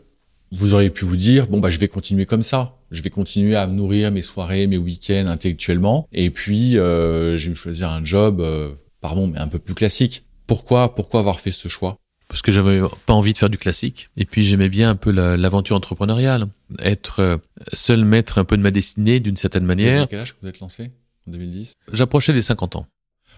[0.53, 3.57] vous auriez pu vous dire bon bah je vais continuer comme ça, je vais continuer
[3.57, 8.05] à nourrir mes soirées, mes week-ends intellectuellement, et puis euh, je vais me choisir un
[8.05, 10.25] job, euh, pardon, mais un peu plus classique.
[10.47, 11.97] Pourquoi pourquoi avoir fait ce choix?
[12.29, 15.11] Parce que j'avais pas envie de faire du classique, et puis j'aimais bien un peu
[15.11, 16.47] l'aventure entrepreneuriale,
[16.81, 17.37] être euh,
[17.73, 20.03] seul maître un peu de ma destinée d'une certaine manière.
[20.03, 20.91] À quel âge vous êtes lancé
[21.29, 22.87] en 2010 J'approchais des 50 ans.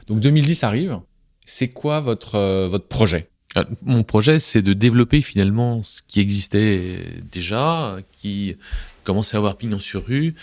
[0.07, 0.99] Donc 2010 arrive.
[1.45, 3.29] C'est quoi votre euh, votre projet?
[3.57, 6.99] Euh, mon projet, c'est de développer finalement ce qui existait
[7.31, 8.57] déjà, qui
[9.05, 10.35] commençait à avoir pignon sur rue,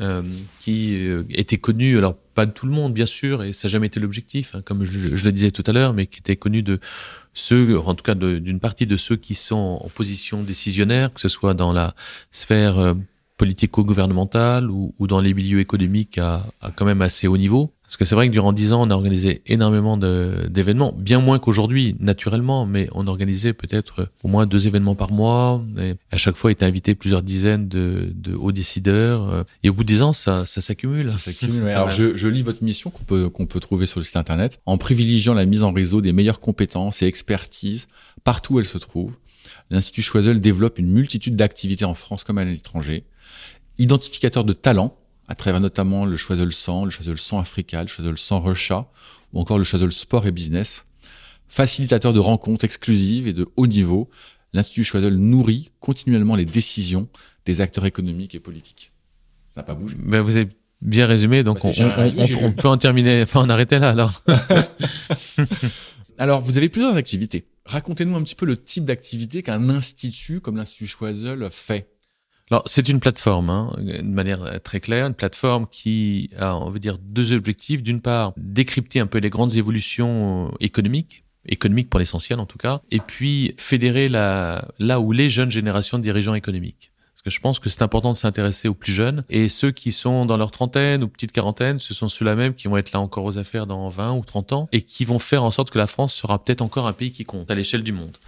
[0.00, 0.22] euh,
[0.60, 3.72] qui euh, était connu, alors pas de tout le monde bien sûr, et ça n'a
[3.72, 6.62] jamais été l'objectif, hein, comme je, le disais tout à l'heure, mais qui était connu
[6.62, 6.78] de
[7.34, 11.28] ceux, en tout cas d'une partie de ceux qui sont en position décisionnaire, que ce
[11.28, 11.94] soit dans la
[12.30, 12.94] sphère
[13.42, 17.70] euh, politico-gouvernementale ou, ou, dans les milieux économiques à, à quand même assez haut niveau.
[17.82, 21.38] Parce que c'est vrai que durant dix ans, on a organisé énormément d'événements, bien moins
[21.38, 25.62] qu'aujourd'hui, naturellement, mais on organisait peut-être au moins deux événements par mois.
[25.78, 29.44] Et à chaque fois, étaient invités plusieurs dizaines de, de, hauts décideurs.
[29.62, 31.12] Et au bout de dix ans, ça, ça s'accumule.
[31.12, 31.68] Ça s'accumule.
[31.68, 34.60] Alors, je, je, lis votre mission qu'on peut, qu'on peut trouver sur le site internet.
[34.64, 37.88] En privilégiant la mise en réseau des meilleures compétences et expertises
[38.24, 39.18] partout où elles se trouvent,
[39.70, 43.04] l'Institut Choiseul développe une multitude d'activités en France comme à l'étranger.
[43.78, 44.96] Identificateur de talents
[45.28, 48.86] à travers notamment le Choiseul 100, le Choiseul 100 Africa, le Choiseul 100 Russia,
[49.32, 50.84] ou encore le Choiseul Sport et Business.
[51.48, 54.10] Facilitateur de rencontres exclusives et de haut niveau,
[54.52, 57.08] l'Institut Choiseul nourrit continuellement les décisions
[57.44, 58.92] des acteurs économiques et politiques.
[59.50, 59.96] Ça n'a pas bougé.
[59.98, 60.48] Ben vous avez
[60.80, 61.70] bien résumé, donc bah,
[62.16, 64.22] on, on, peut en terminer, enfin en arrêter là alors.
[66.18, 67.44] alors, vous avez plusieurs activités.
[67.64, 71.91] Racontez-nous un petit peu le type d'activité qu'un institut comme l'Institut Choiseul fait.
[72.52, 76.80] Alors, c'est une plateforme, hein, de manière très claire, une plateforme qui a, on veut
[76.80, 77.82] dire, deux objectifs.
[77.82, 82.58] D'une part, décrypter un peu les grandes évolutions euh, économiques économique pour l'essentiel en tout
[82.58, 86.92] cas, et puis fédérer la, là où les jeunes générations de dirigeants économiques.
[87.14, 89.24] Parce que je pense que c'est important de s'intéresser aux plus jeunes.
[89.30, 92.68] Et ceux qui sont dans leur trentaine ou petite quarantaine, ce sont ceux-là même qui
[92.68, 95.42] vont être là encore aux affaires dans 20 ou 30 ans et qui vont faire
[95.42, 97.92] en sorte que la France sera peut-être encore un pays qui compte à l'échelle du
[97.92, 98.18] monde.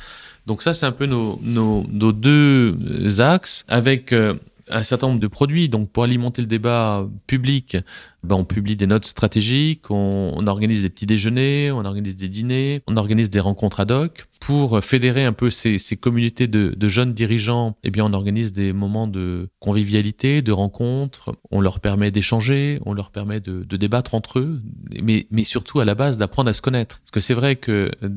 [0.47, 4.35] Donc ça, c'est un peu nos, deux axes avec euh,
[4.69, 5.69] un certain nombre de produits.
[5.69, 7.77] Donc pour alimenter le débat public,
[8.25, 12.29] ben, on publie des notes stratégiques, on, on, organise des petits déjeuners, on organise des
[12.29, 16.75] dîners, on organise des rencontres ad hoc pour fédérer un peu ces, ces communautés de,
[16.77, 17.77] de, jeunes dirigeants.
[17.83, 21.35] Eh bien, on organise des moments de convivialité, de rencontres.
[21.51, 24.61] On leur permet d'échanger, on leur permet de, de, débattre entre eux,
[25.03, 26.99] mais, mais surtout à la base d'apprendre à se connaître.
[27.01, 28.09] Parce que c'est vrai que euh,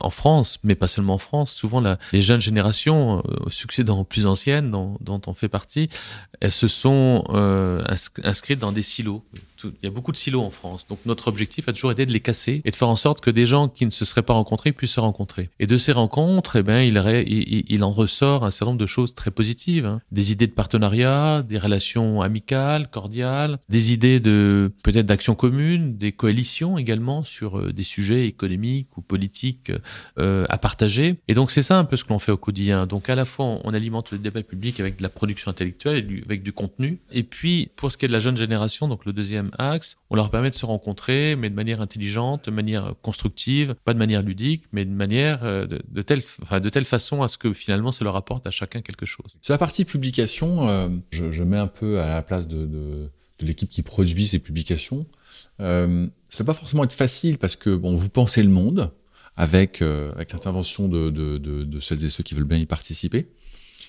[0.00, 4.04] en France, mais pas seulement en France, souvent la, les jeunes générations, euh, succédant aux
[4.04, 5.90] plus anciennes, dont, dont on fait partie,
[6.40, 7.84] elles se sont euh,
[8.24, 9.22] inscrites dans des silos
[9.64, 10.86] il y a beaucoup de silos en France.
[10.86, 13.30] Donc notre objectif a toujours été de les casser et de faire en sorte que
[13.30, 15.50] des gens qui ne se seraient pas rencontrés puissent se rencontrer.
[15.58, 19.30] Et de ces rencontres, eh ben, il, en ressort un certain nombre de choses très
[19.30, 19.86] positives.
[19.86, 20.00] Hein.
[20.12, 26.12] Des idées de partenariat, des relations amicales, cordiales, des idées de peut-être d'action commune, des
[26.12, 29.72] coalitions également sur euh, des sujets économiques ou politiques
[30.18, 31.16] euh, à partager.
[31.28, 32.86] Et donc c'est ça un peu ce que l'on fait au quotidien.
[32.86, 36.22] Donc à la fois on alimente le débat public avec de la production intellectuelle et
[36.24, 36.98] avec du contenu.
[37.12, 40.16] Et puis pour ce qui est de la jeune génération, donc le deuxième axe, on
[40.16, 44.22] leur permet de se rencontrer, mais de manière intelligente, de manière constructive, pas de manière
[44.22, 47.92] ludique, mais de manière euh, de, telle, enfin, de telle façon à ce que finalement
[47.92, 49.38] ça leur apporte à chacun quelque chose.
[49.42, 53.08] Sur la partie publication, euh, je, mets un peu à la place de,
[53.40, 55.06] l'équipe qui produit ces publications.
[55.60, 58.92] Euh, ça va pas forcément être facile parce que bon, vous pensez le monde
[59.36, 63.28] avec euh, avec l'intervention de celles et ceux qui veulent bien y participer.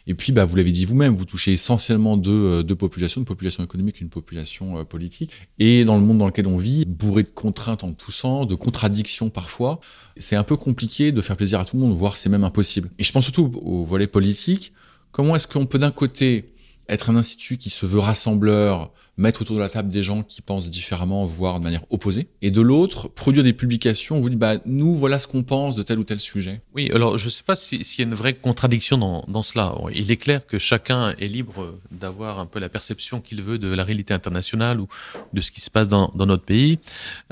[0.07, 3.25] Et puis, bah, vous l'avez dit vous-même, vous touchez essentiellement deux, euh, deux populations, une
[3.25, 5.31] population économique une population euh, politique.
[5.59, 8.55] Et dans le monde dans lequel on vit, bourré de contraintes en tous sens, de
[8.55, 9.79] contradictions parfois,
[10.15, 12.89] c'est un peu compliqué de faire plaisir à tout le monde, voire c'est même impossible.
[12.97, 14.71] Et je pense surtout au volet politique.
[15.11, 16.53] Comment est-ce qu'on peut d'un côté
[16.89, 20.41] être un institut qui se veut rassembleur, mettre autour de la table des gens qui
[20.41, 22.29] pensent différemment, voire de manière opposée.
[22.41, 25.83] Et de l'autre, produire des publications, vous dit, bah, nous, voilà ce qu'on pense de
[25.83, 26.61] tel ou tel sujet.
[26.75, 29.75] Oui, alors je ne sais pas s'il y a une vraie contradiction dans, cela.
[29.93, 33.67] Il est clair que chacun est libre d'avoir un peu la perception qu'il veut de
[33.67, 34.87] la réalité internationale ou
[35.33, 36.79] de ce qui se passe dans, notre pays.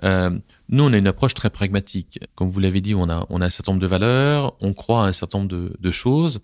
[0.04, 0.32] Euh,
[0.70, 2.20] nous, on a une approche très pragmatique.
[2.34, 5.13] Comme vous l'avez dit, on a, un certain nombre de valeurs, on croit à un
[5.13, 6.41] certain nombre de choses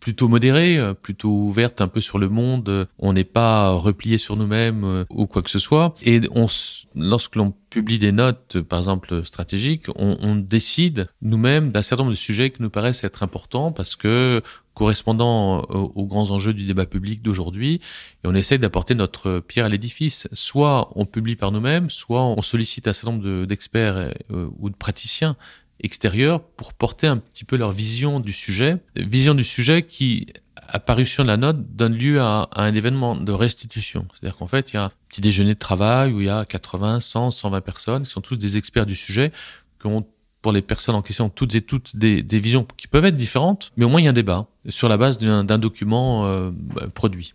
[0.00, 2.88] plutôt modérée, euh, plutôt ouverte un peu sur le monde.
[2.98, 5.94] On n'est pas replié sur nous-mêmes euh, ou quoi que ce soit.
[6.02, 6.46] Et on,
[6.94, 12.14] lorsque l'on publie des notes, par exemple stratégiques, on, on décide nous-mêmes d'un certain nombre
[12.14, 14.42] de sujets qui nous paraissent être importants parce que
[14.78, 17.80] correspondant aux, grands enjeux du débat public d'aujourd'hui,
[18.22, 20.28] et on essaie d'apporter notre pierre à l'édifice.
[20.32, 24.76] Soit on publie par nous-mêmes, soit on sollicite un certain nombre d'experts euh, ou de
[24.76, 25.36] praticiens
[25.80, 28.78] extérieurs pour porter un petit peu leur vision du sujet.
[28.96, 30.26] Vision du sujet qui,
[30.68, 34.06] à parution de la note, donne lieu à, un événement de restitution.
[34.12, 36.44] C'est-à-dire qu'en fait, il y a un petit déjeuner de travail où il y a
[36.44, 39.32] 80, 100, 120 personnes qui sont tous des experts du sujet,
[39.80, 40.06] qui ont
[40.42, 43.84] pour les personnes en question toutes et toutes des, visions qui peuvent être différentes, mais
[43.84, 46.50] au moins il y a un débat sur la base d'un document euh,
[46.94, 47.34] produit.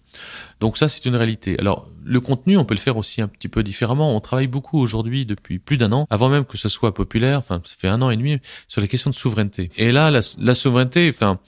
[0.60, 1.58] Donc ça, c'est une réalité.
[1.60, 4.16] Alors, le contenu, on peut le faire aussi un petit peu différemment.
[4.16, 7.62] On travaille beaucoup aujourd'hui depuis plus d'un an, avant même que ce soit populaire, enfin,
[7.66, 8.38] ça fait un an et demi,
[8.68, 9.70] sur les questions de souveraineté.
[9.78, 11.39] Et là, la, la souveraineté, enfin,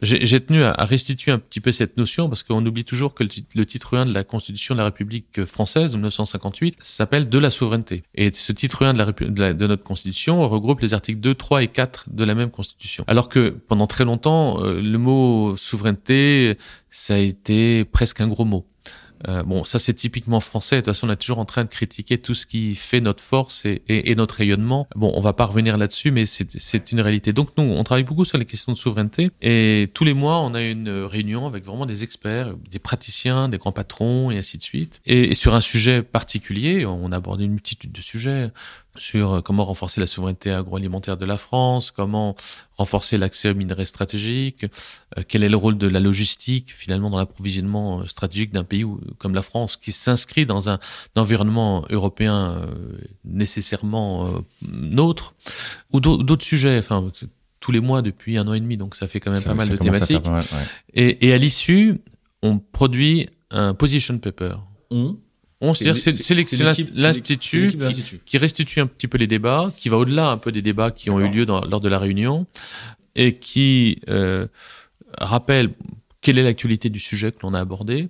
[0.00, 3.24] j'ai tenu à, restituer un petit peu cette notion parce qu'on oublie toujours que
[3.54, 8.02] le, titre 1 de la Constitution de la République française, 1958, s'appelle de la souveraineté.
[8.14, 11.68] Et ce titre 1 de, la, de, notre Constitution regroupe les articles 2, 3 et
[11.68, 13.04] 4 de la même Constitution.
[13.06, 16.56] Alors que pendant très longtemps, euh, le mot souveraineté,
[16.90, 18.66] ça a été presque un gros mot.
[19.28, 20.76] Euh, bon, ça c'est typiquement français.
[20.76, 23.22] De toute façon, on est toujours en train de critiquer tout ce qui fait notre
[23.22, 24.86] force et, notre rayonnement.
[24.94, 27.32] Bon, on va pas revenir là-dessus, mais c'est une réalité.
[27.32, 30.54] Donc nous, on travaille beaucoup sur les questions de souveraineté et tous les mois, on
[30.54, 34.62] a une réunion avec vraiment des experts, des praticiens, des grands patrons et ainsi de
[34.62, 35.00] suite.
[35.06, 38.50] Et, sur un sujet particulier, on a abordé une multitude de sujets
[38.98, 42.34] sur euh, comment renforcer la souveraineté agroalimentaire de la France, comment
[42.76, 44.66] renforcer l'accès aux minerais stratégiques,
[45.16, 48.84] euh, quel est le rôle de la logistique finalement dans l'approvisionnement euh, stratégique d'un pays
[49.18, 50.78] comme la France qui s'inscrit dans un,
[51.16, 52.66] environnement européen
[53.24, 54.30] nécessairement
[54.62, 55.34] nôtre,
[55.92, 56.78] ou d'autres sujets.
[56.78, 57.10] Enfin,
[57.60, 59.68] tous les mois depuis un an et demi, donc ça fait quand même pas mal
[59.68, 60.24] de thématiques.
[60.94, 62.00] et, et, à l'issue,
[62.42, 64.54] on produit un position paper.
[64.90, 65.16] On
[65.74, 65.84] c'est
[66.94, 67.72] l'institut
[68.24, 71.08] qui, restitue un petit peu les débats, qui va au-delà un peu des débats qui
[71.08, 72.46] ont eu lieu dans, lors de la réunion
[73.14, 74.46] et qui euh,
[75.18, 75.70] rappelle
[76.20, 78.08] quelle est l'actualité du sujet que l'on a abordé,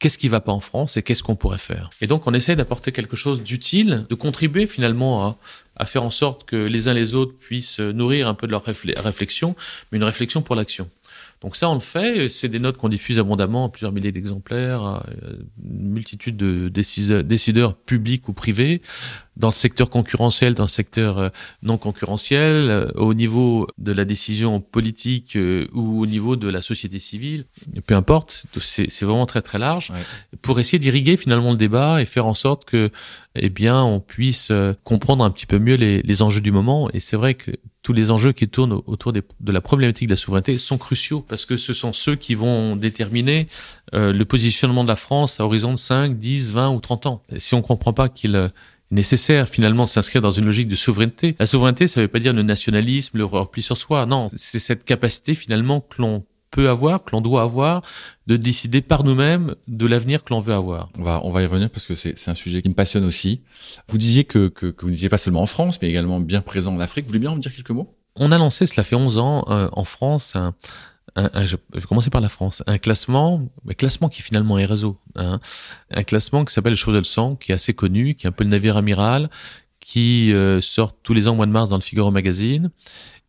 [0.00, 1.90] qu'est-ce qui va pas en France et qu'est-ce qu'on pourrait faire.
[2.00, 5.38] Et donc on essaie d'apporter quelque chose d'utile, de contribuer finalement à,
[5.76, 8.64] à, faire en sorte que les uns les autres puissent nourrir un peu de leur
[8.64, 9.54] réflexion,
[9.92, 10.90] mais une réflexion pour l'action.
[11.40, 12.28] Donc ça, on le fait.
[12.28, 15.04] C'est des notes qu'on diffuse abondamment, plusieurs milliers d'exemplaires,
[15.62, 18.82] une multitude de décideurs, décideurs publics ou privés
[19.38, 21.28] dans le secteur concurrentiel, dans le secteur euh,
[21.62, 26.60] non concurrentiel, euh, au niveau de la décision politique euh, ou au niveau de la
[26.60, 27.46] société civile,
[27.86, 29.92] peu importe, c'est vraiment très très large,
[30.42, 32.90] pour essayer d'irriguer finalement le débat et faire en sorte que,
[33.36, 34.50] eh bien, on puisse
[34.82, 36.90] comprendre un petit peu mieux les, les enjeux du moment.
[36.92, 40.16] Et c'est vrai que tous les enjeux qui tournent autour de la problématique de la
[40.16, 43.46] souveraineté sont cruciaux parce que ce sont ceux qui vont déterminer
[43.92, 47.22] le positionnement de la France à horizon de 5, 10, 20 ou 30 ans.
[47.36, 48.50] si on comprend pas qu'il
[48.90, 51.36] nécessaire finalement de s'inscrire dans une logique de souveraineté.
[51.38, 54.06] La souveraineté, ça ne veut pas dire le nationalisme, le repli sur soi.
[54.06, 57.82] Non, c'est cette capacité finalement que l'on peut avoir, que l'on doit avoir,
[58.26, 60.88] de décider par nous-mêmes de l'avenir que l'on veut avoir.
[60.98, 63.42] On va, on va y revenir parce que c'est un sujet qui me passionne aussi.
[63.88, 66.74] Vous disiez que, que, que vous n'étiez pas seulement en France, mais également bien présent
[66.74, 67.04] en Afrique.
[67.04, 67.94] Vous voulez bien en dire quelques mots?
[68.16, 70.54] On a lancé, cela fait 11 ans, euh, en France, un,
[71.44, 75.40] je vais commencer par la France, un classement, un classement qui finalement est réseau, hein,
[75.90, 78.44] un classement qui s'appelle Chose de sang, qui est assez connu, qui est un peu
[78.44, 79.30] le navire amiral,
[79.80, 82.70] qui euh, sort tous les ans au mois de mars dans le Figaro Magazine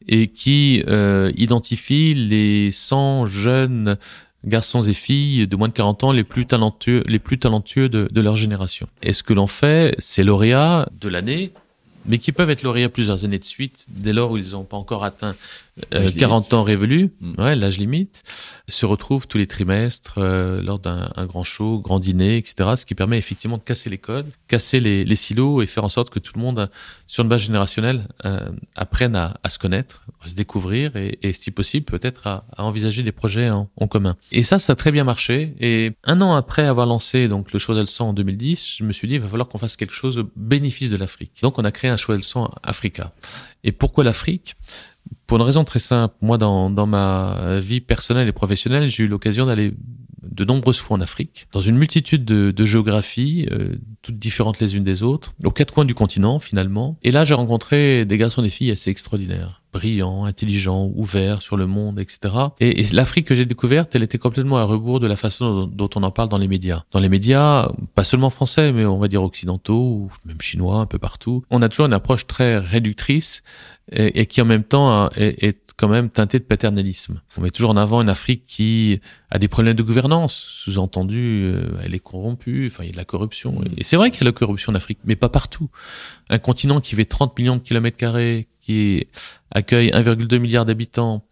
[0.08, 3.98] et qui euh, identifie les 100 jeunes
[4.46, 8.08] garçons et filles de moins de 40 ans les plus talentueux, les plus talentueux de,
[8.12, 8.88] de leur génération.
[9.04, 11.52] Et ce que l'on fait, c'est lauréat de l'année,
[12.06, 14.78] mais qui peuvent être lauréats plusieurs années de suite, dès lors où ils n'ont pas
[14.78, 15.36] encore atteint
[16.18, 17.34] 40 euh, ans révolus, mm.
[17.42, 18.24] ouais, l'âge limite,
[18.68, 22.72] se retrouvent tous les trimestres euh, lors d'un grand show, grand dîner, etc.
[22.76, 25.90] Ce qui permet effectivement de casser les codes, casser les, les silos et faire en
[25.90, 26.70] sorte que tout le monde,
[27.08, 31.34] sur une base générationnelle, euh, apprenne à, à, se connaître, à se découvrir et, et
[31.34, 34.18] si possible, peut-être à, à, envisager des projets en, en, commun.
[34.32, 35.56] Et ça, ça a très bien marché.
[35.60, 39.08] Et un an après avoir lancé donc le Choix sang en 2010, je me suis
[39.08, 41.32] dit, il va falloir qu'on fasse quelque chose au bénéfice de l'Afrique.
[41.42, 43.12] Donc, on a créé un Choix sang Africa.
[43.64, 44.56] Et pourquoi l'Afrique?
[45.30, 46.16] Pour une raison très simple.
[46.22, 49.76] Moi, dans, dans ma vie personnelle et professionnelle, j'ai eu l'occasion d'aller
[50.24, 54.76] de nombreuses fois en Afrique, dans une multitude de, de géographies, euh, toutes différentes les
[54.76, 56.98] unes des autres, aux quatre coins du continent finalement.
[57.04, 61.58] Et là, j'ai rencontré des garçons et des filles assez extraordinaires, brillants, intelligents, ouverts sur
[61.58, 62.34] le monde, etc.
[62.60, 66.04] Et, l'Afrique que j'ai découverte, elle était complètement à rebours de la façon dont, on
[66.04, 66.84] en parle dans les médias.
[66.92, 70.86] Dans les médias, pas seulement français, mais on va dire occidentaux, ou même chinois, un
[70.86, 73.44] peu partout, on a toujours une approche très réductrice
[73.92, 77.22] et qui en même temps est, est, quand même teintée de paternalisme.
[77.38, 81.70] On met toujours en avant une Afrique qui a des problèmes de gouvernance, sous-entendu, euh,
[81.84, 83.62] elle est corrompue, enfin il y a de la corruption.
[83.78, 85.70] Et c'est vrai qu'il y a de la corruption en Afrique, mais pas partout.
[86.30, 89.08] Un continent qui fait 30 millions de kilomètres carrés, qui
[89.52, 91.24] accueille 1,2 milliard d'habitants,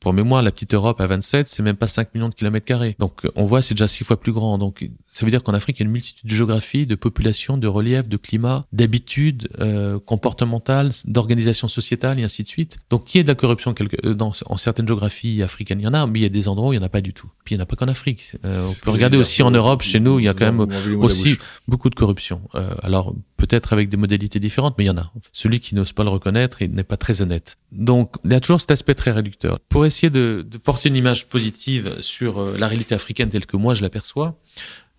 [0.00, 2.94] pour mémoire, la petite Europe à 27, c'est même pas 5 millions de kilomètres carrés.
[2.98, 4.56] Donc on voit, c'est déjà six fois plus grand.
[4.56, 7.56] Donc ça veut dire qu'en Afrique, il y a une multitude de géographies, de populations,
[7.56, 12.76] de reliefs, de climats, d'habitudes euh, comportementales, d'organisations sociétales et ainsi de suite.
[12.90, 15.86] Donc qui est de la corruption quelque, euh, dans, en certaines géographies africaines, il y
[15.86, 17.14] en a, mais il y a des endroits où il y en a pas du
[17.14, 17.30] tout.
[17.44, 18.32] Puis il y en a pas qu'en Afrique.
[18.44, 21.38] Euh, on peut regarder aussi en Europe, chez nous, il y a quand même aussi
[21.66, 22.42] beaucoup de corruption.
[22.54, 25.10] Euh, alors peut-être avec des modalités différentes, mais il y en a.
[25.32, 27.56] Celui qui n'ose pas le reconnaître, il n'est pas très honnête.
[27.72, 29.60] Donc il y a toujours cet aspect très réducteur.
[29.70, 33.56] Pour essayer de, de porter une image positive sur euh, la réalité africaine telle que
[33.56, 34.38] moi je l'aperçois,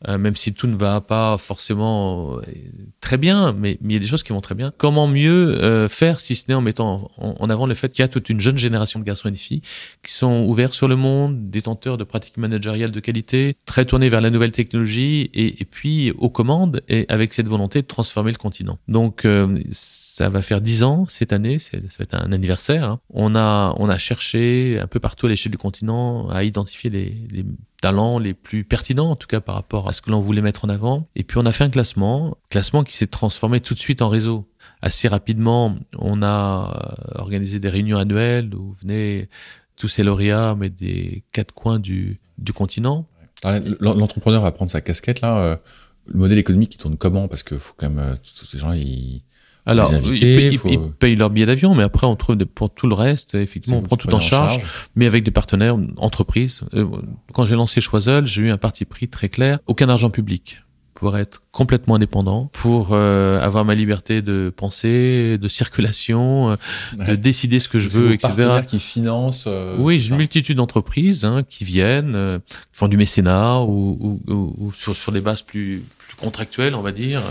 [0.07, 2.41] euh, même si tout ne va pas forcément euh,
[3.01, 4.71] très bien, mais, il y a des choses qui vont très bien.
[4.77, 8.05] Comment mieux euh, faire si ce n'est en mettant en, avant le fait qu'il y
[8.05, 9.62] a toute une jeune génération de garçons et de filles
[10.03, 14.21] qui sont ouverts sur le monde, détenteurs de pratiques managériales de qualité, très tournés vers
[14.21, 18.38] la nouvelle technologie et, et puis aux commandes et avec cette volonté de transformer le
[18.38, 18.77] continent.
[18.88, 19.25] Donc
[19.71, 22.83] ça va faire dix ans cette année, ça va être un anniversaire.
[22.83, 22.99] Hein.
[23.10, 27.15] On a on a cherché un peu partout à l'échelle du continent à identifier les,
[27.31, 27.45] les
[27.81, 30.65] talents les plus pertinents, en tout cas par rapport à ce que l'on voulait mettre
[30.65, 31.07] en avant.
[31.15, 34.09] Et puis on a fait un classement, classement qui s'est transformé tout de suite en
[34.09, 34.49] réseau.
[34.81, 39.29] Assez rapidement, on a euh, organisé des réunions annuelles où venaient
[39.75, 43.07] tous ces lauréats, mais des quatre coins du, du continent.
[43.79, 45.37] L'entrepreneur va prendre sa casquette là.
[45.37, 45.57] Euh,
[46.07, 47.27] le modèle économique il tourne comment?
[47.27, 49.23] Parce que faut quand même euh, tous ces gens ils
[49.67, 53.80] alors, ils, payent leur billet d'avion, mais après, on trouve pour tout le reste, effectivement,
[53.80, 54.62] on prend tout en charge,
[54.95, 56.62] mais avec des partenaires, entreprises.
[56.73, 56.86] Euh,
[57.34, 60.62] quand j'ai lancé Choiseul, j'ai eu un parti pris très clair, aucun argent public
[60.93, 67.15] pour être complètement indépendant, pour euh, avoir ma liberté de penser, de circulation, euh, de
[67.15, 68.62] décider ce que je veux, etc.
[68.67, 69.47] qui finance.
[69.77, 74.73] oui, j'ai une multitude d'entreprises hein, qui viennent, qui font du mécénat ou, ou, ou
[74.73, 75.84] sur, sur des bases plus,
[76.17, 77.21] plus contractuelles, on va dire,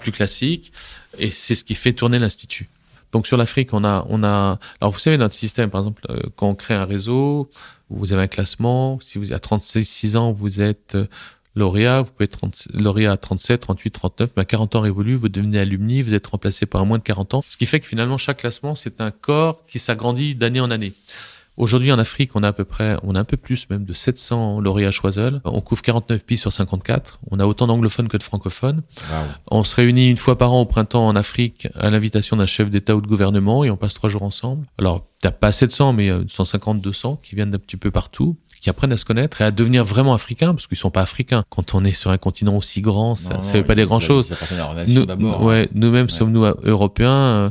[0.00, 0.72] plus classiques
[1.18, 2.68] et c'est ce qui fait tourner l'institut.
[3.12, 6.20] Donc sur l'Afrique, on a, on a, alors vous savez notre système, par exemple, euh,
[6.36, 7.48] quand on crée un réseau,
[7.88, 8.98] vous avez un classement.
[9.00, 11.06] Si vous à 36 ans, vous êtes euh,
[11.54, 12.40] lauréat, vous pouvez être
[12.74, 16.26] lauréat à 37, 38, 39, mais à 40 ans révolu, vous devenez alumni, vous êtes
[16.26, 17.44] remplacé par moins de 40 ans.
[17.46, 20.92] Ce qui fait que finalement, chaque classement, c'est un corps qui s'agrandit d'année en année.
[21.56, 23.94] Aujourd'hui, en Afrique, on a à peu près, on a un peu plus même de
[23.94, 25.40] 700 lauréats Choiseul.
[25.44, 27.18] On couvre 49 pays sur 54.
[27.30, 28.82] On a autant d'anglophones que de francophones.
[29.50, 32.68] On se réunit une fois par an au printemps en Afrique à l'invitation d'un chef
[32.68, 34.66] d'État ou de gouvernement et on passe trois jours ensemble.
[34.78, 38.70] Alors, t'as pas 700, mais 150, euh, 200 qui viennent d'un petit peu partout qui
[38.70, 41.44] apprennent à se connaître et à devenir vraiment africains, parce qu'ils sont pas africains.
[41.50, 44.34] Quand on est sur un continent aussi grand, ça, ne veut pas dire grand chose.
[44.88, 45.02] Nous,
[45.44, 45.68] ouais, hein.
[45.74, 47.10] nous-mêmes sommes-nous euh, européens.
[47.10, 47.50] Euh,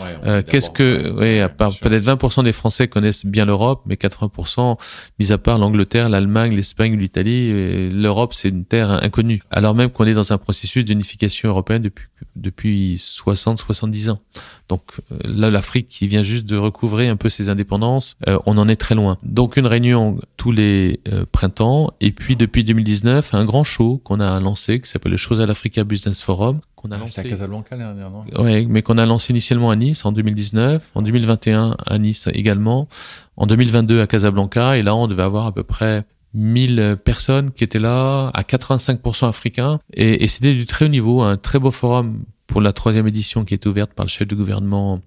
[0.00, 4.78] euh, qu'est-ce que, part peut-être 20% des Français connaissent bien l'Europe, mais 80%,
[5.18, 9.42] mis à part l'Angleterre, l'Allemagne, l'Espagne, l'Italie, l'Europe c'est une terre inconnue.
[9.50, 14.20] Alors même qu'on est dans un processus d'unification européenne depuis depuis 60-70 ans.
[14.68, 18.58] Donc euh, là, l'Afrique qui vient juste de recouvrer un peu ses indépendances, euh, on
[18.58, 19.18] en est très loin.
[19.22, 21.00] Donc une réunion tous les
[21.30, 25.40] printemps, et puis depuis 2019, un grand show qu'on a lancé qui s'appelle le Chose
[25.40, 27.20] à l'Africa Business Forum, qu'on a ah, lancé.
[27.20, 28.24] à Casablanca l'année non?
[28.38, 32.88] Oui, mais qu'on a lancé initialement à Nice en 2019, en 2021 à Nice également,
[33.36, 37.64] en 2022 à Casablanca, et là on devait avoir à peu près 1000 personnes qui
[37.64, 41.70] étaient là, à 85% africains, et, et c'était du très haut niveau, un très beau
[41.70, 45.00] forum pour la troisième édition qui était ouverte par le chef du gouvernement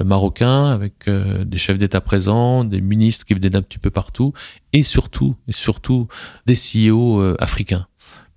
[0.00, 3.90] euh, marocain, avec euh, des chefs d'État présents, des ministres qui venaient d'un petit peu
[3.90, 4.32] partout,
[4.72, 6.06] et surtout, et surtout
[6.46, 7.86] des CEO euh, africains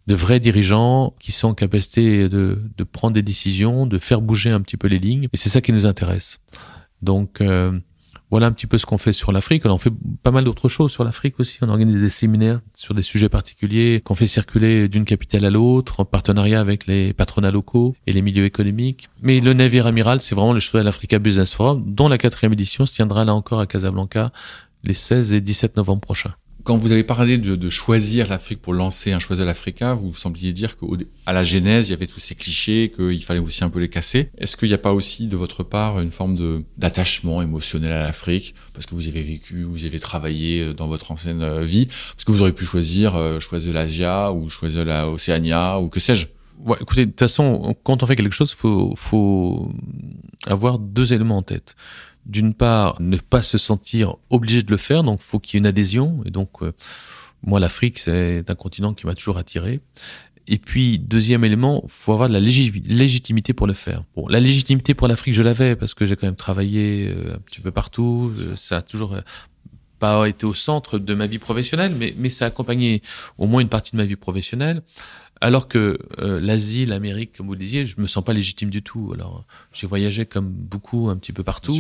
[0.08, 4.50] de vrais dirigeants qui sont en capacité de, de, prendre des décisions, de faire bouger
[4.50, 5.28] un petit peu les lignes.
[5.32, 6.40] Et c'est ça qui nous intéresse.
[7.02, 7.78] Donc euh,
[8.34, 9.66] voilà un petit peu ce qu'on fait sur l'Afrique.
[9.66, 11.60] On en fait pas mal d'autres choses sur l'Afrique aussi.
[11.62, 16.00] On organise des séminaires sur des sujets particuliers qu'on fait circuler d'une capitale à l'autre
[16.00, 19.08] en partenariat avec les patronats locaux et les milieux économiques.
[19.22, 22.54] Mais le navire amiral, c'est vraiment le choix de l'Africa Business Forum, dont la quatrième
[22.54, 24.32] édition se tiendra là encore à Casablanca
[24.84, 26.34] les 16 et 17 novembre prochains.
[26.64, 30.54] Quand vous avez parlé de, de choisir l'Afrique pour lancer un Choisir l'Africa, vous sembliez
[30.54, 33.80] dire qu'à la genèse, il y avait tous ces clichés, qu'il fallait aussi un peu
[33.80, 34.30] les casser.
[34.38, 38.56] Est-ce qu'il n'y a pas aussi de votre part une forme d'attachement émotionnel à l'Afrique?
[38.74, 41.88] Parce que vous avez vécu, vous avez travaillé euh, dans votre ancienne euh, vie.
[41.88, 46.28] Parce que vous auriez pu choisir euh, choisir l'Asia ou choisir l'Océania ou que sais-je?
[46.66, 49.70] Ouais, écoutez, de toute façon, quand on fait quelque chose, faut faut
[50.48, 51.76] avoir deux éléments en tête
[52.26, 55.60] d'une part, ne pas se sentir obligé de le faire, donc faut qu'il y ait
[55.62, 56.22] une adhésion.
[56.26, 56.74] Et donc, euh,
[57.44, 59.82] moi, l'Afrique, c'est un continent qui m'a toujours attiré.
[60.48, 64.04] Et puis, deuxième élément, faut avoir de la légitimité pour le faire.
[64.16, 67.40] Bon, la légitimité pour l'Afrique, je l'avais parce que j'ai quand même travaillé euh, un
[67.40, 68.34] petit peu partout.
[68.38, 69.18] Euh, ça a toujours
[70.04, 73.02] pas été au centre de ma vie professionnelle, mais, mais ça a accompagné
[73.38, 74.82] au moins une partie de ma vie professionnelle.
[75.40, 78.84] Alors que euh, l'Asie, l'Amérique, comme vous le disiez, je me sens pas légitime du
[78.84, 79.12] tout.
[79.14, 81.80] Alors, j'ai voyagé comme beaucoup un petit peu partout,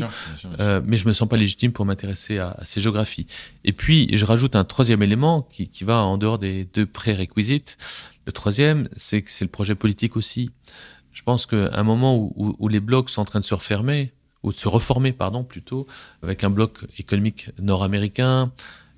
[0.61, 3.27] euh, mais je me sens pas légitime pour m'intéresser à, ces géographies.
[3.65, 7.77] Et puis, je rajoute un troisième élément qui, qui va en dehors des deux prérequisites.
[8.25, 10.49] Le troisième, c'est que c'est le projet politique aussi.
[11.11, 13.53] Je pense qu'à un moment où, où, où les blocs sont en train de se
[13.53, 15.87] refermer, ou de se reformer, pardon, plutôt,
[16.21, 18.51] avec un bloc économique nord-américain,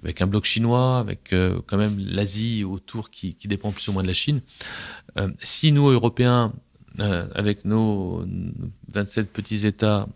[0.03, 3.93] avec un bloc chinois, avec euh, quand même l'Asie autour qui, qui, dépend plus ou
[3.93, 4.41] moins de la Chine.
[5.17, 6.53] Euh, si nous, Européens,
[6.99, 8.23] euh, avec nos
[8.93, 10.08] 27 petits États,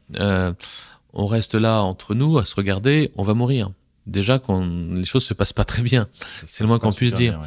[1.11, 3.71] on reste là entre nous à se regarder, on va mourir.
[4.05, 4.63] Déjà, quand
[4.93, 6.07] les choses se passent pas très bien,
[6.45, 7.41] c'est le moins qu'on puisse dire.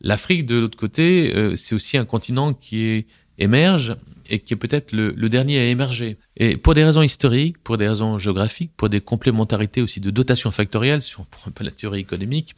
[0.00, 3.06] L'Afrique, de l'autre côté, c'est aussi un continent qui est,
[3.38, 3.96] émerge
[4.30, 6.18] et qui est peut-être le, dernier à émerger.
[6.36, 10.50] Et pour des raisons historiques, pour des raisons géographiques, pour des complémentarités aussi de dotation
[10.50, 12.54] factorielle, si on prend un peu la théorie économique,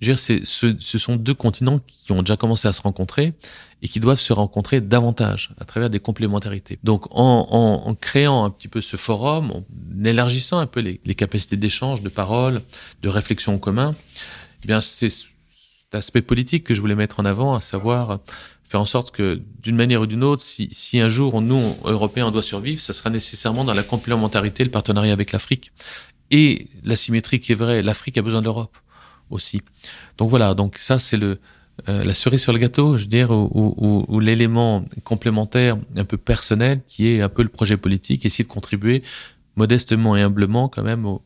[0.00, 3.32] je veux dire, ce, ce sont deux continents qui ont déjà commencé à se rencontrer
[3.80, 6.78] et qui doivent se rencontrer davantage à travers des complémentarités.
[6.84, 9.64] Donc, en, créant un petit peu ce forum, en
[10.04, 12.60] élargissant un peu les, les capacités d'échange, de parole,
[13.02, 13.94] de réflexion en commun,
[14.64, 15.28] eh bien, c'est cet
[15.92, 18.20] aspect politique que je voulais mettre en avant, à savoir
[18.68, 22.26] faire en sorte que, d'une manière ou d'une autre, si, si un jour, nous, Européens,
[22.26, 25.72] on doit survivre, ça sera nécessairement dans la complémentarité, le partenariat avec l'Afrique.
[26.30, 28.76] Et la symétrie qui est vraie, l'Afrique a besoin de l'Europe
[29.30, 29.62] aussi.
[30.18, 31.38] Donc voilà, donc ça c'est le
[31.90, 36.04] euh, la cerise sur le gâteau, je veux dire, ou, ou, ou l'élément complémentaire, un
[36.04, 39.02] peu personnel, qui est un peu le projet politique, essayer de contribuer
[39.56, 41.22] modestement et humblement quand même au,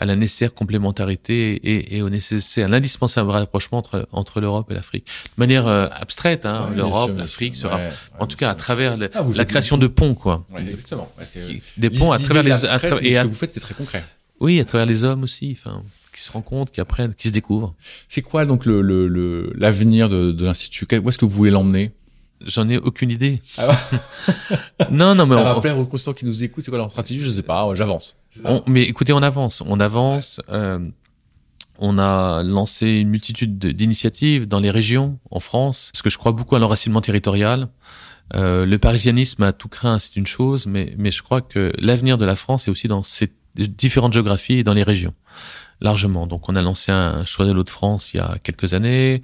[0.00, 5.06] à la nécessaire complémentarité et, et au nécessaire, l'indispensable rapprochement entre, entre l'Europe et l'Afrique.
[5.06, 7.78] De manière euh, abstraite, hein, l'Europe, l'Afrique sera,
[8.18, 10.44] en tout cas à travers ah, la création de ponts, quoi.
[10.58, 11.12] exactement.
[11.76, 14.04] des ponts à travers les, à et ce que vous faites, c'est très concret.
[14.40, 17.74] Oui, à travers les hommes aussi, enfin, qui se rencontrent, qui apprennent, qui se découvrent.
[18.08, 20.86] C'est quoi donc le l'avenir le, de, de l'institut?
[20.90, 21.92] Où est-ce que vous voulez l'emmener?
[22.46, 23.40] J'en ai aucune idée.
[23.58, 23.68] Ah
[24.90, 26.64] non, non, mais ça va plaire aux constants qui nous écoutent.
[26.64, 27.68] C'est quoi leur stratégie Je sais pas.
[27.74, 28.16] J'avance.
[28.66, 30.40] mais écoutez, on avance, on avance.
[30.50, 30.78] Euh,
[31.78, 36.30] On a lancé une multitude d'initiatives dans les régions, en France, parce que je crois
[36.32, 37.68] beaucoup à l'enracinement territorial.
[38.34, 42.18] Euh, le parisianisme a tout craint, c'est une chose, mais, mais je crois que l'avenir
[42.18, 45.14] de la France est aussi dans ces différentes géographies et dans les régions,
[45.80, 46.26] largement.
[46.26, 49.22] Donc on a lancé un choix de l'eau de France il y a quelques années.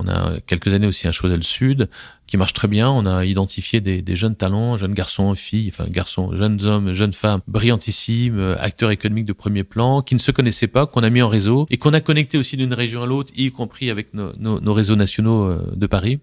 [0.00, 1.88] On a quelques années aussi un Choisel Sud
[2.26, 2.88] qui marche très bien.
[2.88, 7.12] On a identifié des, des, jeunes talents, jeunes garçons, filles, enfin garçons, jeunes hommes, jeunes
[7.12, 11.22] femmes, brillantissimes, acteurs économiques de premier plan, qui ne se connaissaient pas, qu'on a mis
[11.22, 14.32] en réseau et qu'on a connecté aussi d'une région à l'autre, y compris avec nos,
[14.38, 16.20] nos, nos, réseaux nationaux euh, de Paris.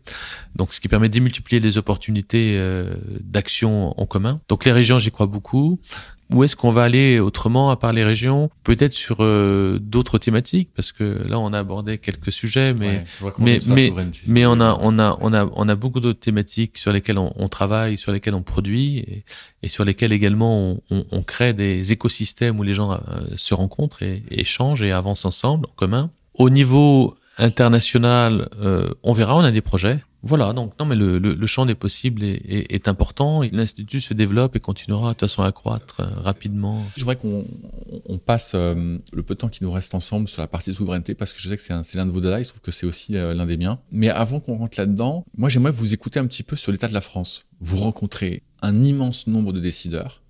[0.55, 4.39] Donc, ce qui permet de démultiplier les opportunités euh, d'action en commun.
[4.49, 5.80] Donc, les régions, j'y crois beaucoup.
[6.30, 8.49] Où est-ce qu'on va aller autrement à part les régions?
[8.63, 13.05] Peut-être sur euh, d'autres thématiques parce que là on a abordé quelques sujets, mais
[13.39, 13.93] mais mais,
[14.28, 17.32] mais on a on a on a on a beaucoup d'autres thématiques sur lesquelles on,
[17.38, 19.23] on, travaille, sur lesquelles on produit et,
[19.63, 22.97] et sur lesquelles également on, on, on, crée des écosystèmes où les gens euh,
[23.38, 26.11] se rencontrent et, et, échangent et avancent ensemble en commun.
[26.34, 29.99] Au niveau international, euh, on verra, on a des projets.
[30.28, 33.43] Voilà, donc non, mais le, le, le champ des possibles est, est, est important.
[33.43, 36.84] L'Institut se développe et continuera de toute façon à croître euh, rapidement.
[36.97, 37.45] Je voudrais qu'on
[38.09, 41.15] on passe euh, le peu de temps qui nous reste ensemble sur la partie souveraineté
[41.15, 42.86] parce que je sais que c'est l'un de vos dada, il se trouve que c'est
[42.86, 43.80] aussi euh, l'un des miens.
[43.89, 46.93] Mais avant qu'on rentre là-dedans, moi j'aimerais vous écouter un petit peu sur l'état de
[46.93, 47.45] la France.
[47.61, 50.21] Vous rencontrez un immense nombre de décideurs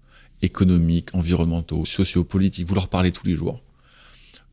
[0.44, 3.62] économiques, environnementaux, sociopolitiques, vous leur parlez tous les jours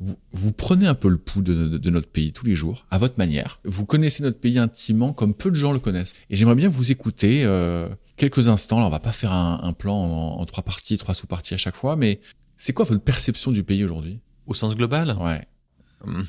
[0.01, 3.16] vous, prenez un peu le pouls de, de, notre pays tous les jours, à votre
[3.16, 3.61] manière.
[3.64, 6.14] Vous connaissez notre pays intimement comme peu de gens le connaissent.
[6.30, 8.80] Et j'aimerais bien vous écouter euh, quelques instants.
[8.80, 11.59] Là, on va pas faire un, un plan en, en, trois parties, trois sous-parties à
[11.59, 12.20] chaque fois, mais
[12.57, 14.18] c'est quoi votre perception du pays aujourd'hui?
[14.47, 15.16] Au sens global?
[15.20, 15.47] Ouais.
[16.07, 16.26] Hum.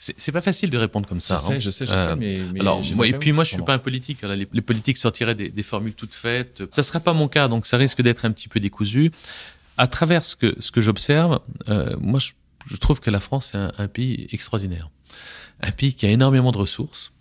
[0.00, 1.36] C'est pas facile de répondre comme ça.
[1.36, 1.58] Je sais, hein.
[1.58, 3.72] je sais, je sais, euh, mais, mais alors moi, et puis moi, je suis pas
[3.72, 4.20] un politique.
[4.20, 6.62] Les, les, politiques sortiraient des, des, formules toutes faites.
[6.70, 9.12] Ça sera pas mon cas, donc ça risque d'être un petit peu décousu.
[9.78, 12.32] À travers ce que ce que j'observe, euh, moi, je
[12.66, 14.90] je trouve que la France est un, pays extraordinaire.
[15.60, 17.12] Un pays qui a énormément de ressources.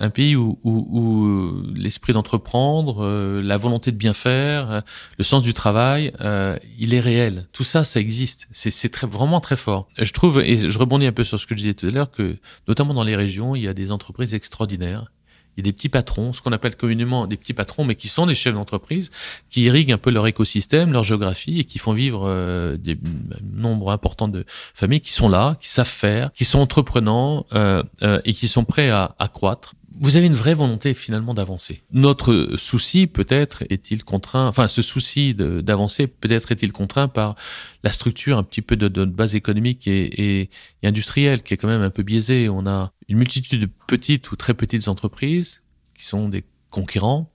[0.00, 4.80] Un pays où, où, où l'esprit d'entreprendre, euh, la volonté de bien faire, euh,
[5.18, 7.46] le sens du travail, euh, il est réel.
[7.52, 8.48] Tout ça, ça existe.
[8.50, 9.86] C'est très, vraiment très fort.
[9.96, 12.10] Je trouve, et je rebondis un peu sur ce que je disais tout à l'heure,
[12.10, 12.36] que
[12.66, 15.12] notamment dans les régions, il y a des entreprises extraordinaires
[15.56, 18.08] il y a des petits patrons, ce qu'on appelle communément des petits patrons, mais qui
[18.08, 19.10] sont des chefs d'entreprise,
[19.50, 22.98] qui irriguent un peu leur écosystème, leur géographie et qui font vivre euh, des
[23.42, 24.44] nombres importants de
[24.74, 28.64] familles qui sont là, qui savent faire, qui sont entreprenants euh, euh, et qui sont
[28.64, 31.82] prêts à, à croître vous avez une vraie volonté finalement d'avancer.
[31.92, 37.36] Notre souci peut-être est-il contraint, enfin ce souci d'avancer peut-être est-il contraint par
[37.82, 40.50] la structure un petit peu de, base économique et, et,
[40.82, 42.48] et, industrielle qui est quand même un peu biaisée.
[42.48, 45.62] On a une multitude de petites ou très petites entreprises
[45.94, 47.32] qui sont des concurrents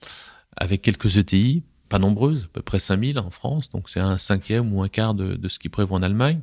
[0.58, 4.74] avec quelques ETI pas nombreuses, à peu près 5000 en France, donc c'est un cinquième
[4.74, 6.40] ou un quart de, ce qui prévoit en Allemagne,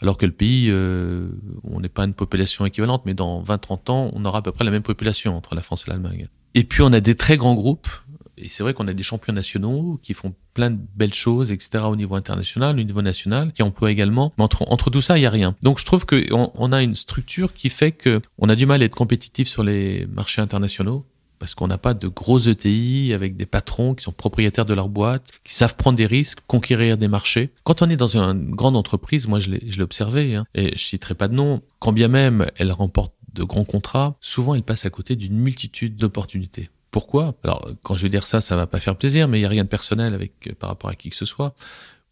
[0.00, 1.28] alors que le pays, euh,
[1.64, 4.64] on n'est pas une population équivalente, mais dans 20-30 ans, on aura à peu près
[4.64, 6.28] la même population entre la France et l'Allemagne.
[6.54, 7.88] Et puis on a des très grands groupes,
[8.36, 11.84] et c'est vrai qu'on a des champions nationaux qui font plein de belles choses, etc.
[11.86, 14.32] au niveau international, au niveau national, qui emploient également.
[14.38, 15.54] Mais entre, entre tout ça, il y a rien.
[15.62, 18.82] Donc je trouve qu'on on a une structure qui fait que on a du mal
[18.82, 21.06] à être compétitif sur les marchés internationaux
[21.44, 24.88] parce qu'on n'a pas de gros ETI avec des patrons qui sont propriétaires de leur
[24.88, 27.50] boîte, qui savent prendre des risques, conquérir des marchés.
[27.64, 31.14] Quand on est dans une grande entreprise, moi je l'ai observé, hein, et je citerai
[31.14, 34.90] pas de nom, quand bien même elle remporte de grands contrats, souvent elle passe à
[34.90, 36.70] côté d'une multitude d'opportunités.
[36.90, 37.34] Pourquoi?
[37.44, 39.50] Alors quand je vais dire ça, ça va pas faire plaisir, mais il y a
[39.50, 41.54] rien de personnel avec euh, par rapport à qui que ce soit.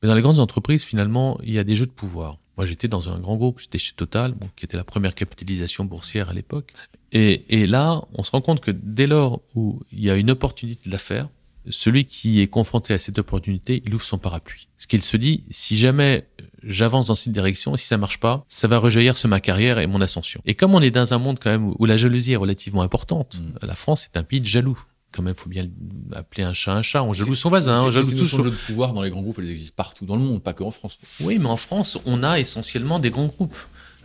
[0.03, 2.37] Mais dans les grandes entreprises, finalement, il y a des jeux de pouvoir.
[2.63, 5.85] Moi, j'étais dans un grand groupe, j'étais chez Total, bon, qui était la première capitalisation
[5.85, 6.73] boursière à l'époque.
[7.11, 10.31] Et, et, là, on se rend compte que dès lors où il y a une
[10.31, 11.29] opportunité de la faire,
[11.69, 14.69] celui qui est confronté à cette opportunité, il ouvre son parapluie.
[14.79, 16.29] Ce qu'il se dit, si jamais
[16.63, 19.81] j'avance dans cette direction, et si ça marche pas, ça va rejaillir sur ma carrière
[19.81, 20.41] et mon ascension.
[20.45, 23.41] Et comme on est dans un monde quand même où la jalousie est relativement importante,
[23.41, 23.67] mmh.
[23.67, 24.81] la France est un pays de jaloux
[25.13, 25.67] quand même, faut bien
[26.15, 27.03] appeler un chat un chat.
[27.03, 28.25] On jalouse son voisin, on jalouse tout.
[28.25, 28.45] Sur...
[28.45, 30.71] de pouvoir dans les grands groupes, elles existent partout dans le monde, pas que en
[30.71, 30.99] France.
[31.21, 33.57] Oui, mais en France, on a essentiellement des grands groupes.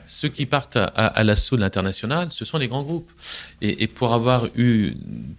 [0.09, 3.11] Ceux qui partent à, à, à l'assaut de l'international, ce sont les grands groupes.
[3.61, 4.93] Et, et, pour avoir eu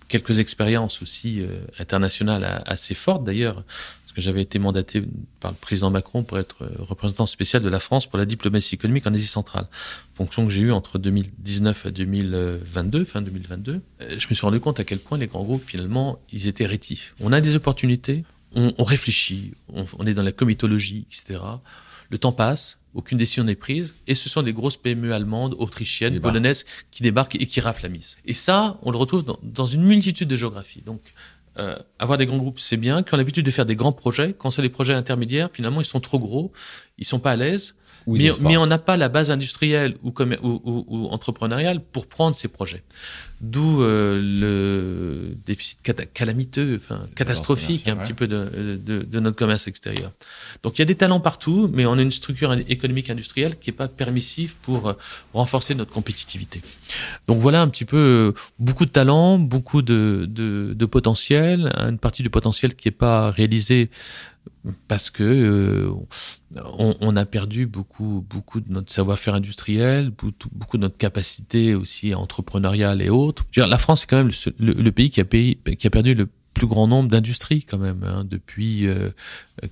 [0.09, 3.65] quelques expériences aussi euh, internationales assez fortes, d'ailleurs,
[4.21, 5.03] j'avais été mandaté
[5.41, 8.75] par le président Macron pour être euh, représentant spécial de la France pour la diplomatie
[8.75, 9.67] économique en Asie centrale.
[10.13, 13.73] Fonction que j'ai eue entre 2019 et 2022, fin 2022.
[13.73, 16.67] Euh, je me suis rendu compte à quel point les grands groupes, finalement, ils étaient
[16.67, 17.15] rétifs.
[17.21, 21.41] On a des opportunités, on, on réfléchit, on, on, est dans la comitologie, etc.
[22.11, 26.19] Le temps passe, aucune décision n'est prise, et ce sont des grosses PME allemandes, autrichiennes,
[26.21, 28.17] polonaises qui débarquent et qui raflent la mise.
[28.25, 30.83] Et ça, on le retrouve dans, dans une multitude de géographies.
[30.85, 31.01] Donc,
[31.59, 33.03] euh, avoir des grands groupes, c'est bien.
[33.03, 34.35] Qui ont l'habitude de faire des grands projets.
[34.39, 36.53] Quand c'est des projets intermédiaires, finalement, ils sont trop gros,
[36.99, 37.75] ils sont pas à l'aise.
[38.07, 42.07] Mais, mais, on n'a pas la base industrielle ou, comme, ou, ou, ou, entrepreneuriale pour
[42.07, 42.83] prendre ces projets.
[43.41, 45.79] D'où euh, le déficit
[46.13, 50.11] calamiteux, enfin, catastrophique un petit peu de, de, de, notre commerce extérieur.
[50.65, 53.71] Donc il y a des talents partout, mais on a une structure économique industrielle qui
[53.71, 54.95] n'est pas permissive pour euh,
[55.35, 56.63] renforcer notre compétitivité.
[57.29, 57.97] Donc voilà un petit peu
[58.35, 60.27] euh, beaucoup de talents, beaucoup de,
[60.91, 63.91] potentiel, une partie du potentiel qui n'est pas réalisée
[64.87, 65.91] parce que euh,
[66.79, 73.03] on, a perdu beaucoup, beaucoup de notre savoir-faire industriel, beaucoup, de notre capacité aussi entrepreneuriale
[73.03, 73.45] et autres.
[73.57, 76.29] La France est quand même le, pays qui a, qui a perdu le
[76.59, 79.11] plus grand nombre d'industries quand même hein, depuis euh,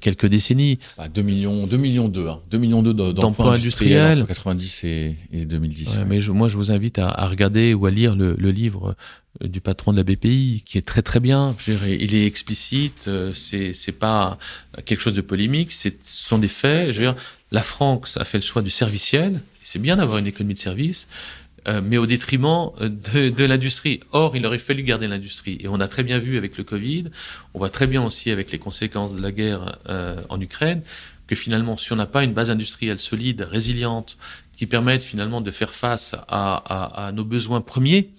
[0.01, 0.79] quelques décennies.
[0.97, 5.17] Bah, 2 millions, 2 millions 2, hein, 2 millions 2 d'emplois industriels entre 90 et,
[5.33, 5.99] et 2010.
[5.99, 8.51] Ouais, Mais je, moi, je vous invite à, à, regarder ou à lire le, le
[8.53, 8.95] livre
[9.43, 11.57] euh, du patron de la BPI, qui est très très bien.
[11.67, 14.39] il est explicite, euh, c'est c'est pas
[14.85, 16.89] quelque chose de polémique, ce sont des faits.
[16.89, 17.17] Je veux dire,
[17.51, 19.41] la France a fait le choix du serviciel.
[19.63, 21.09] C'est bien d'avoir une économie de service,
[21.69, 24.01] euh, mais au détriment de, de l'industrie.
[24.13, 25.59] Or, il aurait fallu garder l'industrie.
[25.61, 27.07] Et on a très bien vu avec le Covid,
[27.55, 30.83] on voit très bien aussi avec les conséquences de la guerre euh, en Ukraine,
[31.27, 34.17] que finalement, si on n'a pas une base industrielle solide, résiliente,
[34.55, 38.11] qui permette finalement de faire face à, à, à nos besoins premiers,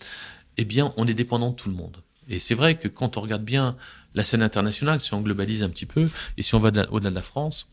[0.57, 1.97] eh bien, on est dépendant de tout le monde.
[2.29, 3.75] Et c'est vrai que quand on regarde bien
[4.17, 7.15] la scène internationale, si on globalise un petit peu, et si on va au-delà de
[7.15, 7.67] la France,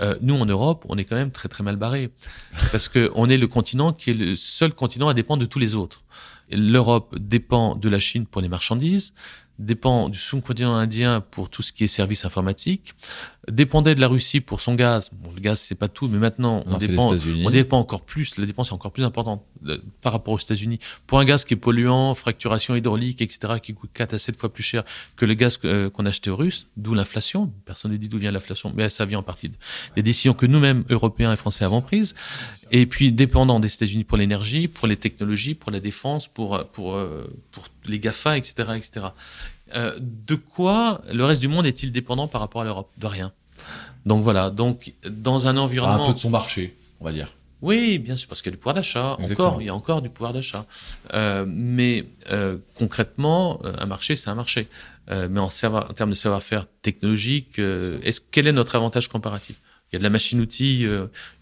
[0.00, 2.10] euh, nous en Europe, on est quand même très très mal barré,
[2.72, 5.58] parce que on est le continent qui est le seul continent à dépendre de tous
[5.58, 6.02] les autres.
[6.50, 9.12] L'Europe dépend de la Chine pour les marchandises,
[9.58, 12.94] dépend du sous-continent indien pour tout ce qui est services informatiques,
[13.48, 15.10] dépendait de la Russie pour son gaz.
[15.12, 17.10] Bon, le gaz, c'est pas tout, mais maintenant, on, dépend,
[17.44, 18.36] on dépend encore plus.
[18.36, 20.78] La dépense est encore plus importante euh, par rapport aux États-Unis.
[21.06, 24.52] Pour un gaz qui est polluant, fracturation hydraulique, etc., qui coûte 4 à 7 fois
[24.52, 24.84] plus cher
[25.16, 27.50] que le gaz euh, qu'on achetait aux Russes, d'où l'inflation.
[27.64, 29.50] Personne ne dit d'où vient l'inflation, mais ça vient en partie
[29.96, 32.14] des décisions que nous-mêmes, Européens et Français, avons prises.
[32.72, 36.94] Et puis, dépendant des États-Unis pour l'énergie, pour les technologies, pour la défense, pour, pour,
[36.94, 39.06] euh, pour les GAFA, etc., etc.
[39.74, 43.32] Euh, de quoi le reste du monde est-il dépendant par rapport à l'Europe De rien.
[44.06, 44.50] Donc voilà.
[44.50, 46.04] Donc dans un environnement.
[46.04, 47.28] Un peu de son marché, on va dire.
[47.62, 49.18] Oui, bien sûr, parce qu'il y a du pouvoir d'achat.
[49.20, 50.64] Encore, il y a encore du pouvoir d'achat.
[51.12, 54.66] Euh, mais euh, concrètement, un marché, c'est un marché.
[55.10, 59.56] Euh, mais en, savoir, en, termes de savoir-faire technologique, est-ce quel est notre avantage comparatif?
[59.92, 60.86] Il y a de la machine-outil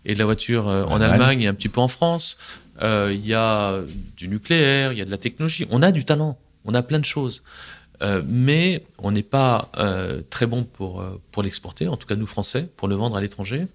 [0.05, 2.37] et de la voiture en Allemagne et un petit peu en France.
[2.83, 3.79] il y a
[4.17, 5.67] du nucléaire, il y a de la technologie.
[5.71, 6.39] On a du talent.
[6.65, 7.43] On a plein de choses.
[8.03, 12.17] Euh, mais on n'est pas euh, très bon pour, euh, pour l'exporter, en tout cas
[12.17, 13.67] nous Français, pour le vendre à l'étranger.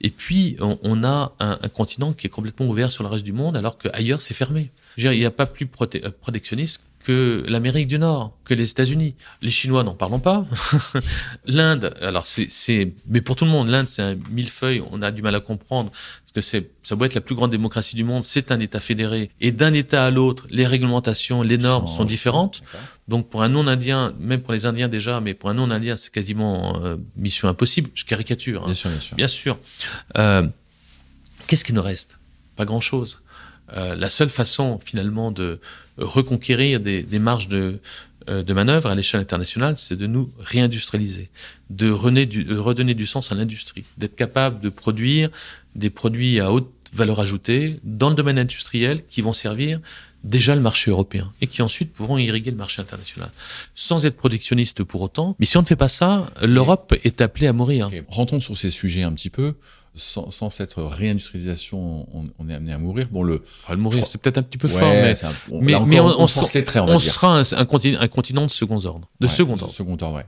[0.00, 3.24] Et puis, on, on a un, un, continent qui est complètement ouvert sur le reste
[3.24, 4.70] du monde, alors qu'ailleurs, c'est fermé.
[4.96, 8.54] Je veux dire, il n'y a pas plus proté- protectionniste que l'Amérique du Nord, que
[8.54, 9.14] les États-Unis.
[9.40, 10.46] Les Chinois, n'en parlons pas.
[11.46, 15.22] L'Inde, alors c'est, mais pour tout le monde, l'Inde, c'est un millefeuille, on a du
[15.22, 18.24] mal à comprendre, parce que c'est, ça doit être la plus grande démocratie du monde,
[18.24, 19.30] c'est un État fédéré.
[19.40, 22.62] Et d'un État à l'autre, les réglementations, les normes sont différentes.
[23.08, 26.80] Donc pour un non-indien, même pour les Indiens déjà, mais pour un non-indien, c'est quasiment
[26.82, 27.90] euh, mission impossible.
[27.94, 28.62] Je caricature.
[28.62, 28.66] Hein.
[28.66, 29.16] Bien sûr, bien sûr.
[29.16, 29.58] Bien sûr.
[30.16, 30.46] Euh,
[31.46, 32.18] qu'est-ce qui nous reste?
[32.56, 33.22] Pas grand-chose.
[33.76, 35.58] Euh, la seule façon finalement de
[35.98, 37.78] reconquérir des, des marges de,
[38.28, 41.28] euh, de manœuvre à l'échelle internationale, c'est de nous réindustrialiser,
[41.70, 45.30] de, du, de redonner du sens à l'industrie, d'être capable de produire
[45.74, 49.80] des produits à haute valeur ajoutée dans le domaine industriel qui vont servir
[50.24, 53.30] déjà le marché européen et qui ensuite pourront irriguer le marché international
[53.74, 55.34] sans être protectionniste pour autant.
[55.38, 57.90] Mais si on ne fait pas ça, l'Europe est appelée à mourir.
[58.08, 59.54] Rentrons sur ces sujets un petit peu
[59.94, 63.08] sans, sans, cette réindustrialisation, on, on, est amené à mourir.
[63.10, 65.60] Bon, le, ah, le mourir, c'est peut-être un petit peu ouais, fort, mais, un, on,
[65.60, 68.50] mais, mais on, on, sera, les traits, on, sera un, un, continent, un, continent, de
[68.50, 69.68] second ordre, de ouais, second ordre.
[69.68, 70.26] Second ordre, ouais.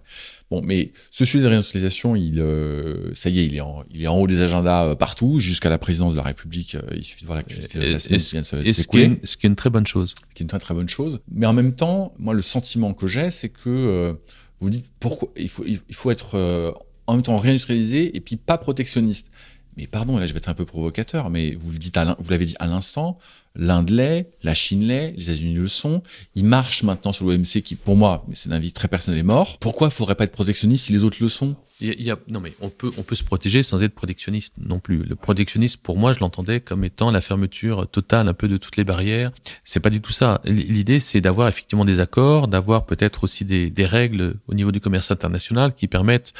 [0.50, 4.02] Bon, mais ce sujet de réindustrialisation, il, euh, ça y est, il est en, il
[4.02, 6.74] est en haut des agendas euh, partout, jusqu'à la présidence de la République.
[6.74, 8.72] Euh, il suffit de voir l'actualité de la semaine qui vient de s'écouler.
[8.74, 10.10] Ce, qui est une, ce qui est une très bonne chose.
[10.10, 11.20] Ce qui est une très très bonne chose.
[11.32, 14.12] Mais en même temps, moi, le sentiment que j'ai, c'est que euh,
[14.60, 16.72] vous dites pourquoi il faut, il faut être euh,
[17.06, 19.30] en même temps réindustrialisé et puis pas protectionniste.
[19.76, 22.46] Mais pardon, là je vais être un peu provocateur, mais vous le dites, vous l'avez
[22.46, 23.18] dit à l'instant,
[23.56, 26.02] l'Inde l'est, la Chine l'est, les États-Unis le sont.
[26.34, 29.24] Ils marchent maintenant sur l'OMC qui, pour moi, mais c'est un avis très personnel, est
[29.24, 29.58] mort.
[29.58, 31.56] Pourquoi il faudrait pas être protectionniste si les autres le sont?
[31.80, 34.78] Il y, a, non mais on peut on peut se protéger sans être protectionniste non
[34.78, 35.02] plus.
[35.02, 38.76] Le protectionnisme pour moi je l'entendais comme étant la fermeture totale un peu de toutes
[38.76, 39.32] les barrières.
[39.64, 40.40] C'est pas du tout ça.
[40.44, 45.10] L'idée c'est d'avoir effectivement des accords, d'avoir peut-être aussi des règles au niveau du commerce
[45.10, 46.32] international qui permettent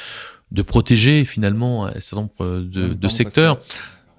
[0.55, 3.59] de protéger finalement un certain nombre de, de secteurs.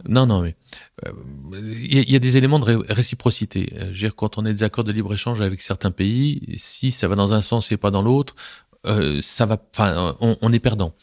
[0.08, 0.54] Non, non, mais
[1.02, 3.72] il euh, y, y, a des éléments de ré réciprocité.
[3.76, 6.90] Je veux dire, quand on a des accords de libre échange avec certains pays, si
[6.90, 8.36] ça va dans un sens et pas dans l'autre,
[8.84, 10.94] euh, ça va, enfin, on, est perdant.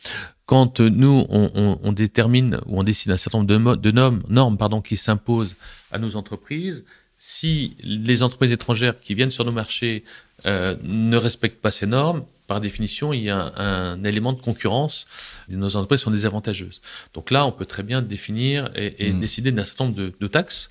[0.45, 4.81] Quand nous, on, détermine ou on décide un certain nombre de, de normes, normes pardon,
[4.81, 5.57] qui s'imposent
[5.91, 6.85] à nos entreprises,
[7.17, 10.03] si les entreprises étrangères qui viennent sur nos marchés
[10.45, 12.23] euh, ne respectent pas ces normes,
[12.53, 15.07] par définition, il y a un, élément de concurrence.
[15.49, 16.83] Nos entreprises sont désavantageuses.
[17.15, 19.19] Donc là, on peut très bien définir et, mm.
[19.19, 20.69] décider d'un certain nombre de, de taxes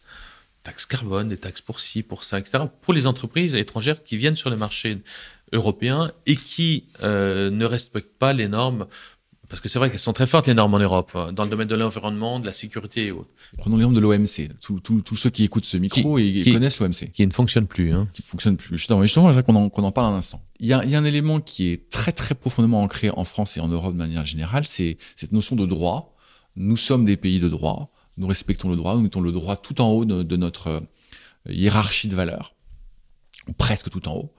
[0.62, 4.36] taxes carbone, des taxes pour ci, pour ça, etc., pour les entreprises étrangères qui viennent
[4.36, 4.98] sur le marché
[5.52, 8.86] européen et qui euh, ne respectent pas les normes
[9.52, 11.50] parce que c'est vrai qu'elles sont très fortes, les normes en Europe, hein, dans le
[11.50, 13.28] domaine de l'environnement, de la sécurité et autres.
[13.58, 14.48] Prenons l'exemple de l'OMC.
[14.60, 17.10] Tous ceux qui écoutent ce micro et connaissent l'OMC.
[17.12, 17.92] Qui ne fonctionne plus.
[17.92, 18.08] Hein.
[18.14, 18.78] Qui ne fonctionne plus.
[18.78, 20.42] Justement, justement qu'on en, qu'on en, parle un instant.
[20.58, 23.24] Il y, a, il y a un élément qui est très très profondément ancré en
[23.24, 26.16] France et en Europe de manière générale, c'est cette notion de droit.
[26.56, 29.80] Nous sommes des pays de droit nous respectons le droit, nous mettons le droit tout
[29.80, 30.80] en haut de, notre euh,
[31.48, 32.54] hiérarchie de valeurs,
[33.58, 34.34] presque tout en haut.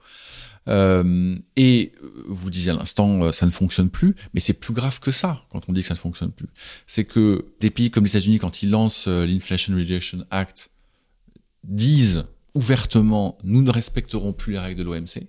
[0.68, 4.98] Euh, et euh, vous disiez à l'instant, ça ne fonctionne plus, mais c'est plus grave
[5.00, 6.48] que ça quand on dit que ça ne fonctionne plus.
[6.86, 10.70] C'est que des pays comme les États-Unis, quand ils lancent l'Inflation Reduction Act,
[11.64, 15.28] disent ouvertement, nous ne respecterons plus les règles de l'OMC.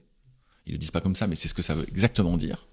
[0.68, 2.68] Ils le disent pas comme ça, mais c'est ce que ça veut exactement dire.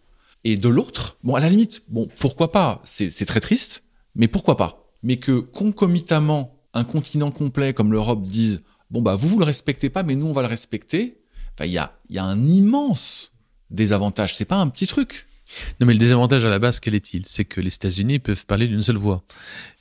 [0.45, 2.81] Et de l'autre, bon, à la limite, bon, pourquoi pas?
[2.85, 3.85] C'est très triste,
[4.15, 4.91] mais pourquoi pas?
[5.03, 9.91] Mais que concomitamment, un continent complet comme l'Europe dise bon bah vous vous le respectez
[9.91, 11.22] pas, mais nous on va le respecter.
[11.55, 13.33] Enfin, il y a, un immense
[13.71, 14.35] désavantage.
[14.35, 15.27] C'est pas un petit truc.
[15.81, 17.27] Non, mais le désavantage à la base, quel est-il?
[17.27, 19.23] C'est que les États-Unis peuvent parler d'une seule voix.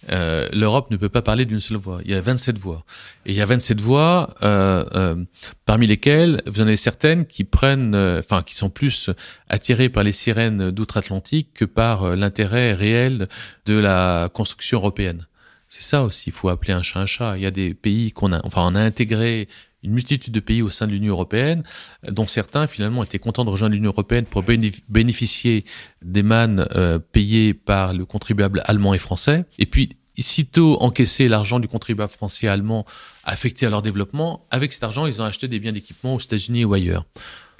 [0.09, 2.01] Euh, L'Europe ne peut pas parler d'une seule voix.
[2.03, 2.83] Il y a 27 voix.
[3.25, 5.23] Et il y a 27 voix, euh, euh,
[5.65, 9.09] parmi lesquelles vous en avez certaines qui prennent, enfin, qui sont plus
[9.47, 13.29] attirées par les sirènes d'outre-Atlantique que par l'intérêt réel
[13.65, 15.25] de la construction européenne.
[15.73, 17.37] C'est ça aussi, il faut appeler un chat un chat.
[17.37, 19.47] Il y a des pays qu'on a, enfin, on a intégré
[19.83, 21.63] une multitude de pays au sein de l'Union européenne,
[22.07, 25.65] dont certains finalement étaient contents de rejoindre l'Union européenne pour bénéficier
[26.01, 29.45] des mannes euh, payées par le contribuable allemand et français.
[29.57, 32.85] Et puis, sitôt encaisser l'argent du contribuable français et allemand
[33.23, 36.65] affecté à leur développement, avec cet argent, ils ont acheté des biens d'équipement aux États-Unis
[36.65, 37.05] ou ailleurs.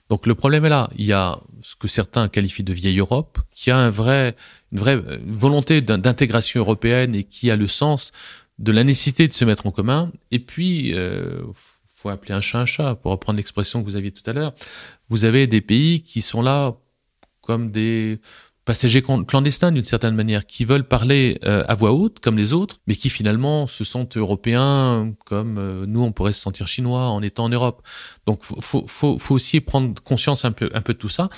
[0.10, 0.90] Donc le problème est là.
[0.98, 4.36] Il y a ce que certains qualifient de vieille Europe, qui a un vrai,
[4.74, 8.12] une vraie volonté d'intégration européenne et qui a le sens
[8.60, 10.12] de la nécessité de se mettre en commun.
[10.32, 11.42] Et puis, euh,
[12.02, 14.54] faut appeler un chat un chat, pour reprendre l'expression que vous aviez tout à l'heure.
[15.10, 16.76] Vous avez des pays qui sont là
[17.42, 18.20] comme des
[18.66, 22.80] passagers clandestins d'une certaine manière, qui veulent parler euh, à voix haute comme les autres,
[22.88, 27.22] mais qui finalement se sentent européens comme euh, nous, on pourrait se sentir chinois en
[27.22, 27.82] étant en Europe.
[28.26, 31.30] Donc, faut, faut, faut aussi prendre conscience un peu, un peu de tout ça.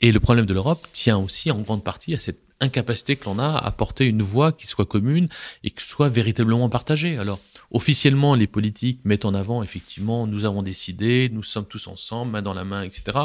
[0.00, 3.38] Et le problème de l'Europe tient aussi en grande partie à cette incapacité que l'on
[3.38, 5.28] a à porter une voix qui soit commune
[5.64, 7.18] et qui soit véritablement partagée.
[7.18, 7.40] Alors,
[7.70, 12.42] officiellement, les politiques mettent en avant, effectivement, nous avons décidé, nous sommes tous ensemble, main
[12.42, 13.18] dans la main, etc.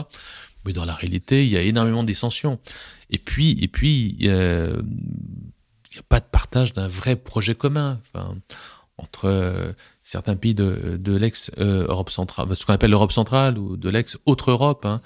[0.65, 2.59] Mais dans la réalité, il y a énormément de dissensions.
[3.09, 7.99] Et puis, et puis, il n'y a pas de partage d'un vrai projet commun.
[8.97, 9.73] Entre euh,
[10.03, 15.01] certains pays de, l'ex-Europe centrale, ce qu'on appelle l'Europe centrale ou de l'ex-autre Europe, hein,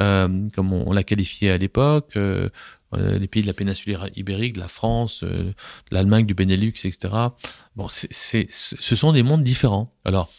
[0.00, 2.48] euh, comme on, l'a qualifié à l'époque, euh, euh,
[2.96, 5.52] les pays de la péninsule ibérique, de la France, euh,
[5.90, 7.14] l'Allemagne, du Benelux, etc.
[7.76, 9.94] Bon, c'est, ce sont des mondes différents.
[10.04, 10.30] Alors,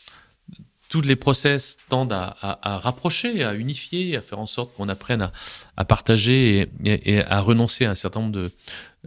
[0.89, 4.89] tous les process tendent à, à, à, rapprocher, à unifier, à faire en sorte qu'on
[4.89, 5.31] apprenne à,
[5.77, 8.51] à partager et, et, à renoncer à un certain nombre de,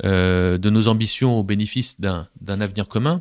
[0.04, 3.20] euh, de nos ambitions au bénéfice d'un, avenir commun.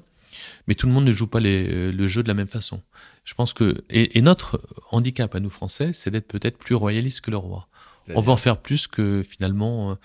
[0.67, 2.81] Mais tout le monde ne joue pas les, le jeu de la même façon.
[3.25, 4.61] Je pense que et, et notre
[4.91, 7.67] handicap à nous Français, c'est d'être peut-être plus royaliste que le roi
[8.13, 9.97] on va en faire plus que finalement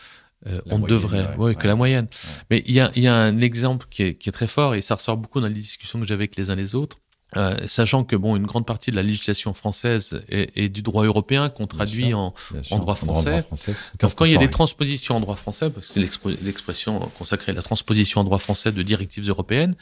[0.47, 2.07] euh, on devrait, ouais, que la moyenne.
[2.51, 4.83] Mais il y a, y a, un exemple qui est, qui est, très fort et
[4.83, 6.99] ça ressort beaucoup dans les discussions que j'avais avec les uns les autres.
[7.37, 11.51] Euh, sachant que bon, une grande partie de la législation française et, du droit européen
[11.51, 12.33] qu'on traduit en,
[12.71, 13.45] en, droit français.
[14.17, 16.01] quand il y a des transpositions en droit français, parce que
[16.43, 19.75] l'expression consacrée à la transposition en droit français de directives européennes,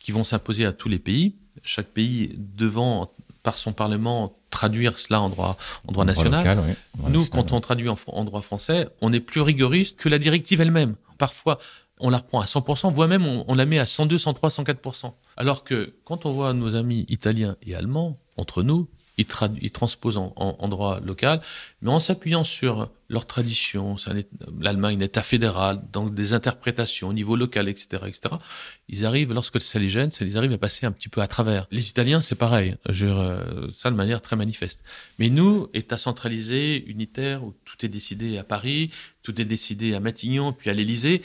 [0.00, 3.12] qui vont s'imposer à tous les pays, chaque pays devant
[3.48, 6.76] par son Parlement traduire cela en droit, en droit national.
[7.08, 10.96] Nous, quand on traduit en, droit français, on est plus rigoriste que la directive elle-même.
[11.16, 11.58] Parfois,
[11.98, 15.12] on la reprend à 100%, voire même on, la met à 102, 103, 104%.
[15.38, 18.86] Alors que quand on voit nos amis italiens et allemands, entre nous,
[19.18, 21.40] ils, transposent en, droit local,
[21.82, 23.96] mais en s'appuyant sur leur tradition,
[24.60, 28.34] l'Allemagne, un État fédéral, donc des interprétations au niveau local, etc., etc.,
[28.88, 31.26] ils arrivent, lorsque ça les gêne, ça les arrive à passer un petit peu à
[31.26, 31.66] travers.
[31.70, 34.84] Les Italiens, c'est pareil, je, euh, ça de manière très manifeste.
[35.18, 38.90] Mais nous, État centralisé, unitaire, où tout est décidé à Paris,
[39.22, 41.22] tout est décidé à Matignon, puis à l'Élysée,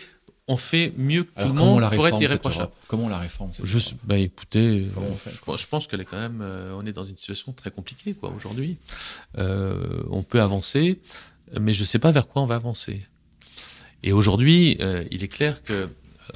[0.47, 2.71] on fait mieux que tout le monde pour être irréprochable.
[2.87, 6.85] Comment on la réforme je, bah écoutez, je, pense qu'elle est quand même, euh, on
[6.85, 8.77] est dans une situation très compliquée quoi aujourd'hui.
[9.37, 10.99] Euh, on peut avancer.
[11.59, 13.05] mais je ne sais pas vers quoi on va avancer.
[14.03, 15.89] Et aujourd'hui, euh, il est clair que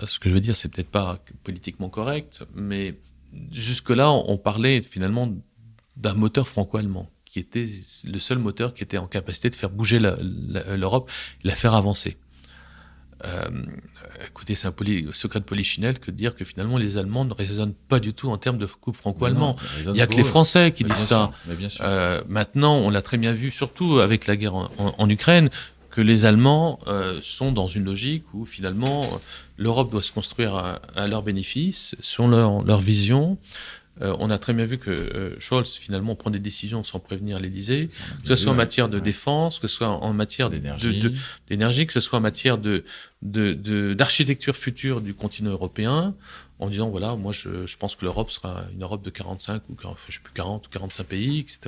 [0.06, 2.96] ce que je veux dire, c'est peut-être pas politiquement correct, mais
[3.52, 5.34] jusque-là, on parlait finalement
[5.98, 7.68] d'un moteur franco-allemand qui était
[8.06, 11.12] le seul moteur qui était en capacité de faire bouger l'Europe,
[11.44, 12.18] la, la faire avancer.
[13.26, 13.48] Euh,
[14.28, 14.74] écoutez, c'est un
[15.14, 18.30] secret de polichinelle que de dire que finalement les Allemands ne raisonnent pas du tout
[18.30, 19.56] en termes de couple franco-allemand.
[19.86, 21.32] Il n'y a que les Français qui disent ça.
[21.82, 25.50] Euh, maintenant, on l'a très bien vu, surtout avec la guerre en, Ukraine,
[25.90, 29.02] que les Allemands euh, sont dans une logique où finalement
[29.58, 33.38] l'Europe doit se construire à, leur bénéfice, selon leur, leur vision.
[34.02, 37.40] Euh, on a très bien vu que euh, Scholz finalement prend des décisions sans prévenir
[37.40, 37.90] l'Élysée,
[38.22, 41.02] que ce soit en matière de défense, que ce soit en matière d'énergie,
[41.88, 42.84] que ce soit en matière de
[43.22, 46.16] d'architecture future du continent européen
[46.60, 49.76] en disant voilà, moi je, je pense que l'Europe sera une Europe de 45 ou
[50.08, 51.60] je sais plus 40 ou 45 pays, etc.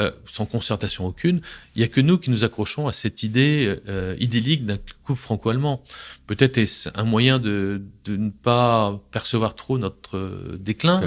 [0.00, 1.40] Euh, sans concertation aucune.
[1.76, 5.20] Il y a que nous qui nous accrochons à cette idée euh, idyllique d'un couple
[5.20, 5.82] franco-allemand.
[6.26, 11.00] Peut-être est-ce un moyen de, de ne pas percevoir trop notre déclin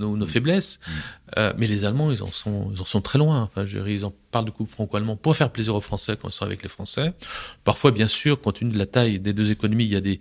[0.00, 0.90] ou nos faiblesses, mm.
[1.38, 3.42] Euh, mais les Allemands ils en sont très loin.
[3.42, 6.32] Enfin, je, ils en parlent de couple franco-allemand pour faire plaisir aux Français quand ils
[6.32, 7.12] sont avec les Français.
[7.64, 10.18] Parfois, bien sûr, compte tenu de la taille des deux économies, il y a des,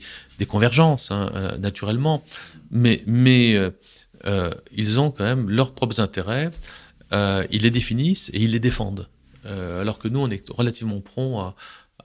[0.48, 2.24] convergences hein, euh, naturellement,
[2.72, 6.52] mais euh, ils ont quand même leurs propres intérêts.
[7.12, 9.08] ils les définissent et ils les défendent.
[9.46, 11.54] alors que nous, on est relativement prompt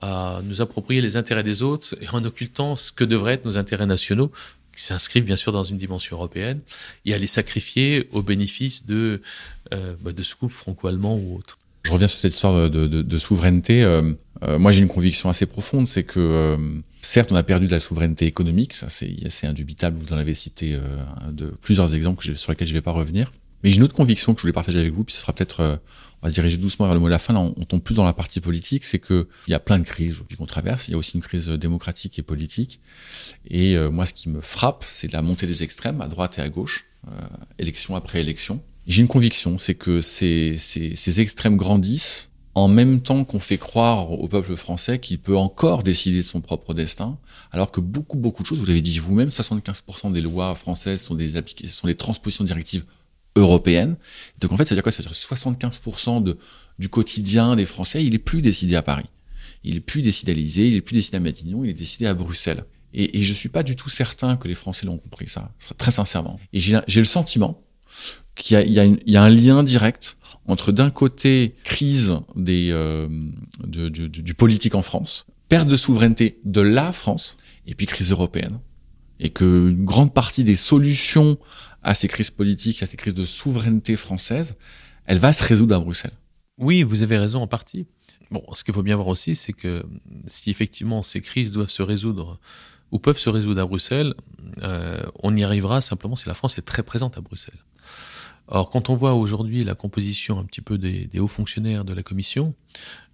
[0.01, 3.85] à, nous approprier les intérêts des autres en occultant ce que devraient être nos intérêts
[3.85, 4.31] nationaux,
[4.75, 6.59] qui s'inscrivent bien sûr dans une dimension européenne,
[7.05, 9.21] et à les sacrifier au bénéfice de,
[9.73, 11.57] euh, bah, de franco-allemand ou autre.
[11.85, 13.83] Je reviens sur cette histoire de, de, souveraineté.
[13.83, 16.57] Euh, euh, moi, j'ai une conviction assez profonde, c'est que euh,
[17.01, 19.95] certes, on a perdu de la souveraineté économique, ça c'est assez indubitable.
[19.95, 20.75] Vous en avez cité
[21.31, 23.31] de plusieurs exemples sur lesquels je ne vais pas revenir.
[23.63, 25.79] Mais j'ai une autre conviction que je voulais partager avec vous, puis ce sera peut-être,
[26.25, 27.35] va se diriger doucement vers le mot de la fin.
[27.35, 30.21] On, tombe plus dans la partie politique, c'est que il y a plein de crises
[30.37, 30.87] qu'on traverse.
[30.87, 32.79] Il y a aussi une crise démocratique et politique.
[33.49, 36.49] Et moi, ce qui me frappe, c'est la montée des extrêmes à droite et à
[36.49, 36.85] gauche,
[37.59, 38.63] élection après élection.
[38.87, 43.57] J'ai une conviction, c'est que ces, ces, ces, extrêmes grandissent en même temps qu'on fait
[43.57, 47.17] croire au peuple français qu'il peut encore décider de son propre destin,
[47.51, 51.15] alors que beaucoup, beaucoup de choses, vous l'avez dit vous-même, 75% des lois françaises sont
[51.15, 51.33] des,
[51.67, 52.85] sont des transpositions de directives
[53.35, 53.97] européennes.
[54.39, 54.91] Donc en fait, ça veut dire quoi?
[54.91, 56.37] Ça veut dire 75% de,
[56.79, 59.05] du quotidien des Français, il est plus décidé à Paris.
[59.63, 62.05] Il est plus décidé à l'Élysée, il est plus décidé à Matignon, il est décidé
[62.05, 62.65] à Bruxelles.
[62.93, 65.91] Et, et je suis pas du tout certain que les Français l'ont compris ça, très
[65.91, 66.39] sincèrement.
[66.53, 67.61] Et j'ai le sentiment
[68.35, 70.17] qu'il y, a un lien direct
[70.47, 73.07] entre d'un côté crise des, euh,
[73.65, 78.59] du politique en France, perte de souveraineté de la France, et puis crise européenne.
[79.19, 81.37] Et que une grande partie des solutions
[81.85, 84.57] à ces crises politiques, à ces crises de souveraineté française,
[85.05, 86.17] elle va se résoudre à Bruxelles.
[86.57, 87.85] Oui, vous avez raison en partie.
[88.31, 89.85] Bon, ce qu'il faut bien voir aussi, c'est que
[90.27, 92.39] si effectivement ces crises doivent se résoudre
[92.91, 94.15] ou peuvent se résoudre à Bruxelles,
[94.63, 97.63] euh, on y arrivera simplement si la France est très présente à Bruxelles.
[98.47, 102.01] Or, quand on voit aujourd'hui la composition un petit peu des, hauts fonctionnaires de la
[102.01, 102.55] Commission,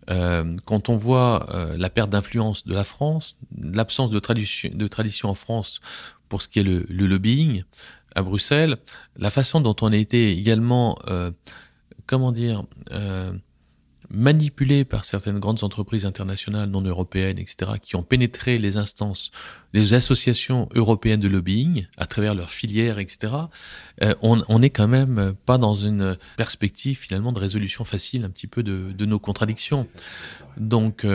[0.09, 5.35] euh, quand on voit euh, la perte d'influence de la France, l'absence de tradition, en
[5.35, 5.81] France
[6.31, 7.63] pour ce qui est le, lobbying
[8.15, 8.77] à Bruxelles,
[9.17, 11.31] la façon dont on a été également, euh,
[12.05, 13.31] comment dire, euh,
[14.09, 19.31] manipulés par certaines grandes entreprises internationales non européennes, etc., qui ont pénétré les instances,
[19.71, 23.33] les associations européennes de lobbying à travers leurs filières, etc.,
[24.03, 28.47] euh, on n'est quand même pas dans une perspective finalement de résolution facile un petit
[28.47, 29.87] peu de, de nos contradictions.
[30.57, 31.05] Donc,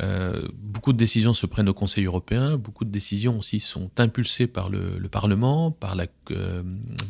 [0.00, 4.48] euh, beaucoup de décisions se prennent au Conseil européen, beaucoup de décisions aussi sont impulsées
[4.48, 6.62] par le, le Parlement, par la, euh,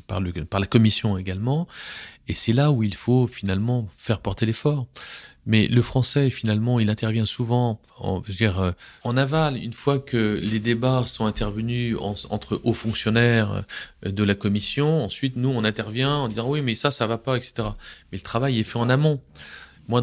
[0.06, 1.66] par, la Commission également,
[2.28, 4.86] et c'est là où il faut finalement faire porter l'effort.
[5.48, 8.72] Mais le français, finalement, il intervient souvent, en, euh,
[9.04, 13.64] en aval, une fois que les débats sont intervenus entre hauts fonctionnaires
[14.04, 15.04] de la commission.
[15.04, 17.68] Ensuite, nous, on intervient en disant oui, mais ça, ça va pas, etc.
[18.10, 19.20] Mais le travail est fait en amont
[19.88, 20.02] moi,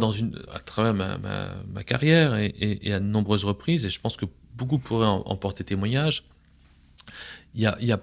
[0.53, 4.25] à travers ma, carrière et, à de nombreuses reprises, et je pense que
[4.55, 6.25] beaucoup pourraient en, en porter témoignage,
[7.55, 8.01] il y a,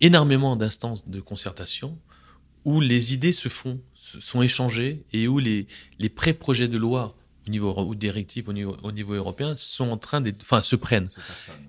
[0.00, 1.96] énormément d'instances de concertation
[2.64, 5.66] où les idées se font, sont échangées et où les
[6.14, 7.16] pré-projets de loi
[7.46, 10.76] au niveau ou directives au niveau, au niveau européen sont en train de, enfin, se
[10.76, 11.08] prennent.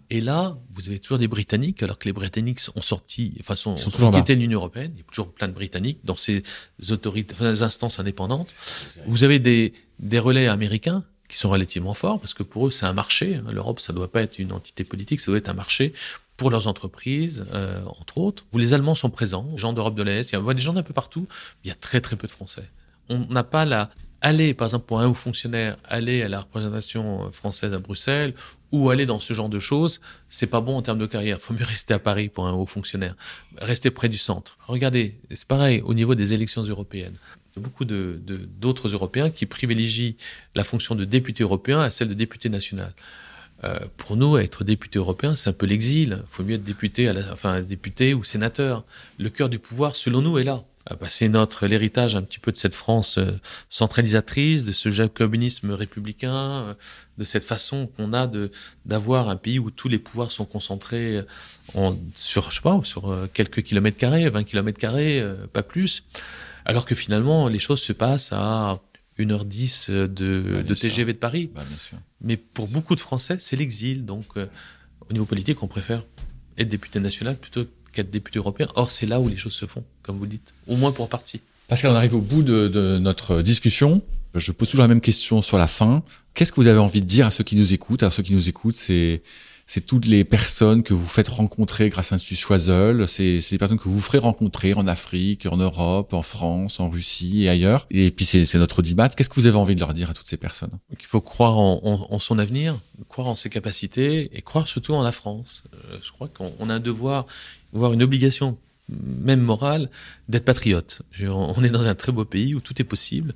[0.10, 3.78] Et là, vous avez toujours des Britanniques, alors que les Britanniques sont sortis, enfin, sont,
[3.78, 4.92] sont toujours quittés l'Union européenne.
[4.96, 6.44] Il y a toujours plein de Britanniques dans ces
[6.92, 8.54] autorités, enfin, ces instances indépendantes.
[9.08, 12.86] Vous avez des, des relais américains qui sont relativement forts parce que pour eux, c'est
[12.86, 13.36] un marché.
[13.36, 13.52] Hein.
[13.52, 15.94] L'Europe, ça doit pas être une entité politique, ça doit être un marché
[16.38, 18.46] pour leurs entreprises, euh, entre autres.
[18.54, 20.74] Où les Allemands sont présents, les gens d'Europe de l'Est, il y a des gens
[20.74, 21.28] d'un peu partout.
[21.64, 22.70] Il y a très très peu de Français.
[23.10, 23.90] On n'a pas la,
[24.24, 28.34] aller, par exemple, pour un haut fonctionnaire, aller à la représentation française à Bruxelles
[28.72, 31.40] ou aller dans ce genre de choses, c'est pas bon en termes de carrière.
[31.40, 33.16] Faut mieux rester à Paris pour un haut fonctionnaire.
[33.62, 34.58] Rester près du centre.
[34.66, 37.18] Regardez, c'est pareil au niveau des élections européennes.
[37.52, 38.20] Il y a beaucoup de,
[38.60, 40.16] d'autres Européens qui privilégient
[40.56, 42.94] la fonction de député européen à celle de député national.
[43.64, 46.24] Euh, pour nous, être député européen, c'est un peu l'exil.
[46.24, 48.84] Il faut mieux être député, à la, enfin député ou sénateur.
[49.20, 50.64] Le cœur du pouvoir, selon nous, est là.
[50.86, 53.32] Ah bah, c'est notre l'héritage un petit peu de cette France euh,
[53.70, 56.74] centralisatrice, de ce jacobinisme républicain, euh,
[57.18, 58.52] de cette façon qu'on a de
[58.86, 61.22] d'avoir un pays où tous les pouvoirs sont concentrés
[61.74, 65.24] en, sur je sais pas sur quelques kilomètres carrés, 20 kilomètres carrés,
[65.54, 66.04] pas plus,
[66.66, 68.82] alors que finalement les choses se passent à
[69.20, 70.08] 1h10 de,
[70.68, 71.50] de TGV de Paris.
[71.54, 71.62] Bah,
[72.22, 74.06] Mais pour beaucoup de Français, c'est l'exil.
[74.06, 76.04] Donc, au niveau politique, on préfère
[76.58, 78.68] être député national plutôt qu'être député européen.
[78.76, 81.08] Or, c'est là où les choses se font, comme vous le dites, au moins pour
[81.10, 81.42] partie.
[81.68, 84.02] Parce qu'on arrive au bout de, de, notre discussion.
[84.36, 86.04] Je pose toujours la même question sur la fin.
[86.34, 88.04] Qu'est-ce que vous avez envie de dire à ceux qui nous écoutent?
[88.04, 89.22] À ceux qui nous écoutent, c'est
[89.66, 93.80] c'est toutes les personnes que vous faites rencontrer grâce à l'Institut Choiseul, c'est les personnes
[93.80, 97.88] que vous ferez rencontrer en Afrique, en Europe, en France, en Russie et ailleurs.
[97.90, 99.10] Et puis c'est notre débat.
[99.10, 100.72] Qu'est-ce que vous avez envie de leur dire à toutes ces personnes?
[100.92, 102.78] Il faut croire en, en, en, son avenir,
[103.08, 105.64] croire en ses capacités et croire surtout en la France.
[105.74, 107.26] Euh, je crois qu'on a un devoir,
[107.74, 108.58] voire une obligation
[108.90, 109.90] même morale,
[110.28, 111.02] d'être patriote.
[111.22, 113.34] On est dans un très beau pays où tout est possible,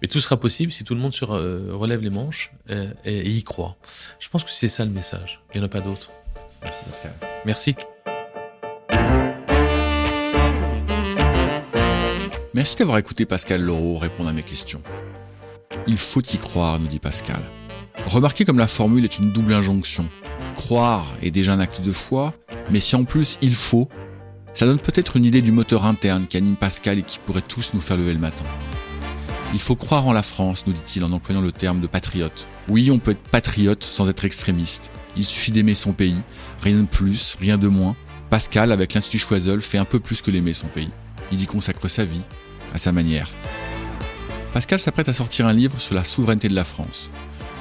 [0.00, 3.42] mais tout sera possible si tout le monde se relève les manches euh, et, y
[3.42, 3.76] croit.
[4.18, 5.40] Je pense que c'est ça le message.
[5.54, 6.10] Il n'y en a pas d'autre.
[6.62, 7.14] Merci Pascal.
[7.44, 7.74] Merci.
[12.54, 14.82] Merci d'avoir écouté Pascal Laureau répondre à mes questions.
[15.86, 17.42] Il faut y croire, nous dit Pascal.
[18.04, 20.08] Remarquez comme la formule est une double injonction.
[20.54, 22.34] Croire est déjà un acte de foi,
[22.70, 23.88] mais si en plus il faut,
[24.54, 27.72] ça donne peut-être une idée du moteur interne qui anime Pascal et qui pourrait tous
[27.74, 28.44] nous faire lever le matin.
[29.52, 32.46] Il faut croire en la France, nous dit-il en employant le terme de patriote.
[32.68, 34.90] Oui, on peut être patriote sans être extrémiste.
[35.16, 36.16] Il suffit d'aimer son pays,
[36.62, 37.96] rien de plus, rien de moins.
[38.28, 40.88] Pascal, avec l'Institut Choiseul, fait un peu plus que l'aimer son pays.
[41.32, 42.22] Il y consacre sa vie,
[42.74, 43.28] à sa manière.
[44.52, 47.10] Pascal s'apprête à sortir un livre sur la souveraineté de la France.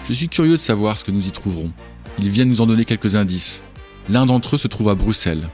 [0.07, 1.71] Je suis curieux de savoir ce que nous y trouverons.
[2.19, 3.63] Il vient nous en donner quelques indices.
[4.09, 5.49] L'un d'entre eux se trouve à Bruxelles,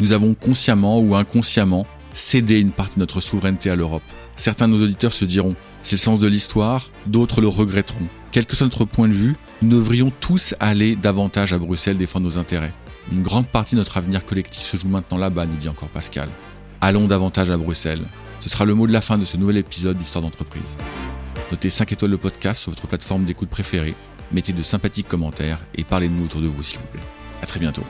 [0.00, 4.02] nous avons consciemment ou inconsciemment cédé une partie de notre souveraineté à l'Europe.
[4.36, 8.06] Certains de nos auditeurs se diront, c'est le sens de l'histoire, d'autres le regretteront.
[8.30, 12.26] Quel que soit notre point de vue, nous devrions tous aller davantage à Bruxelles défendre
[12.26, 12.72] nos intérêts.
[13.10, 16.28] Une grande partie de notre avenir collectif se joue maintenant là-bas, nous dit encore Pascal.
[16.80, 18.06] Allons davantage à Bruxelles.
[18.38, 20.78] Ce sera le mot de la fin de ce nouvel épisode d'Histoire d'entreprise.
[21.50, 23.94] Notez 5 étoiles le podcast sur votre plateforme d'écoute préférée,
[24.32, 27.02] mettez de sympathiques commentaires et parlez de nous autour de vous s'il vous plaît.
[27.42, 27.84] À très bientôt.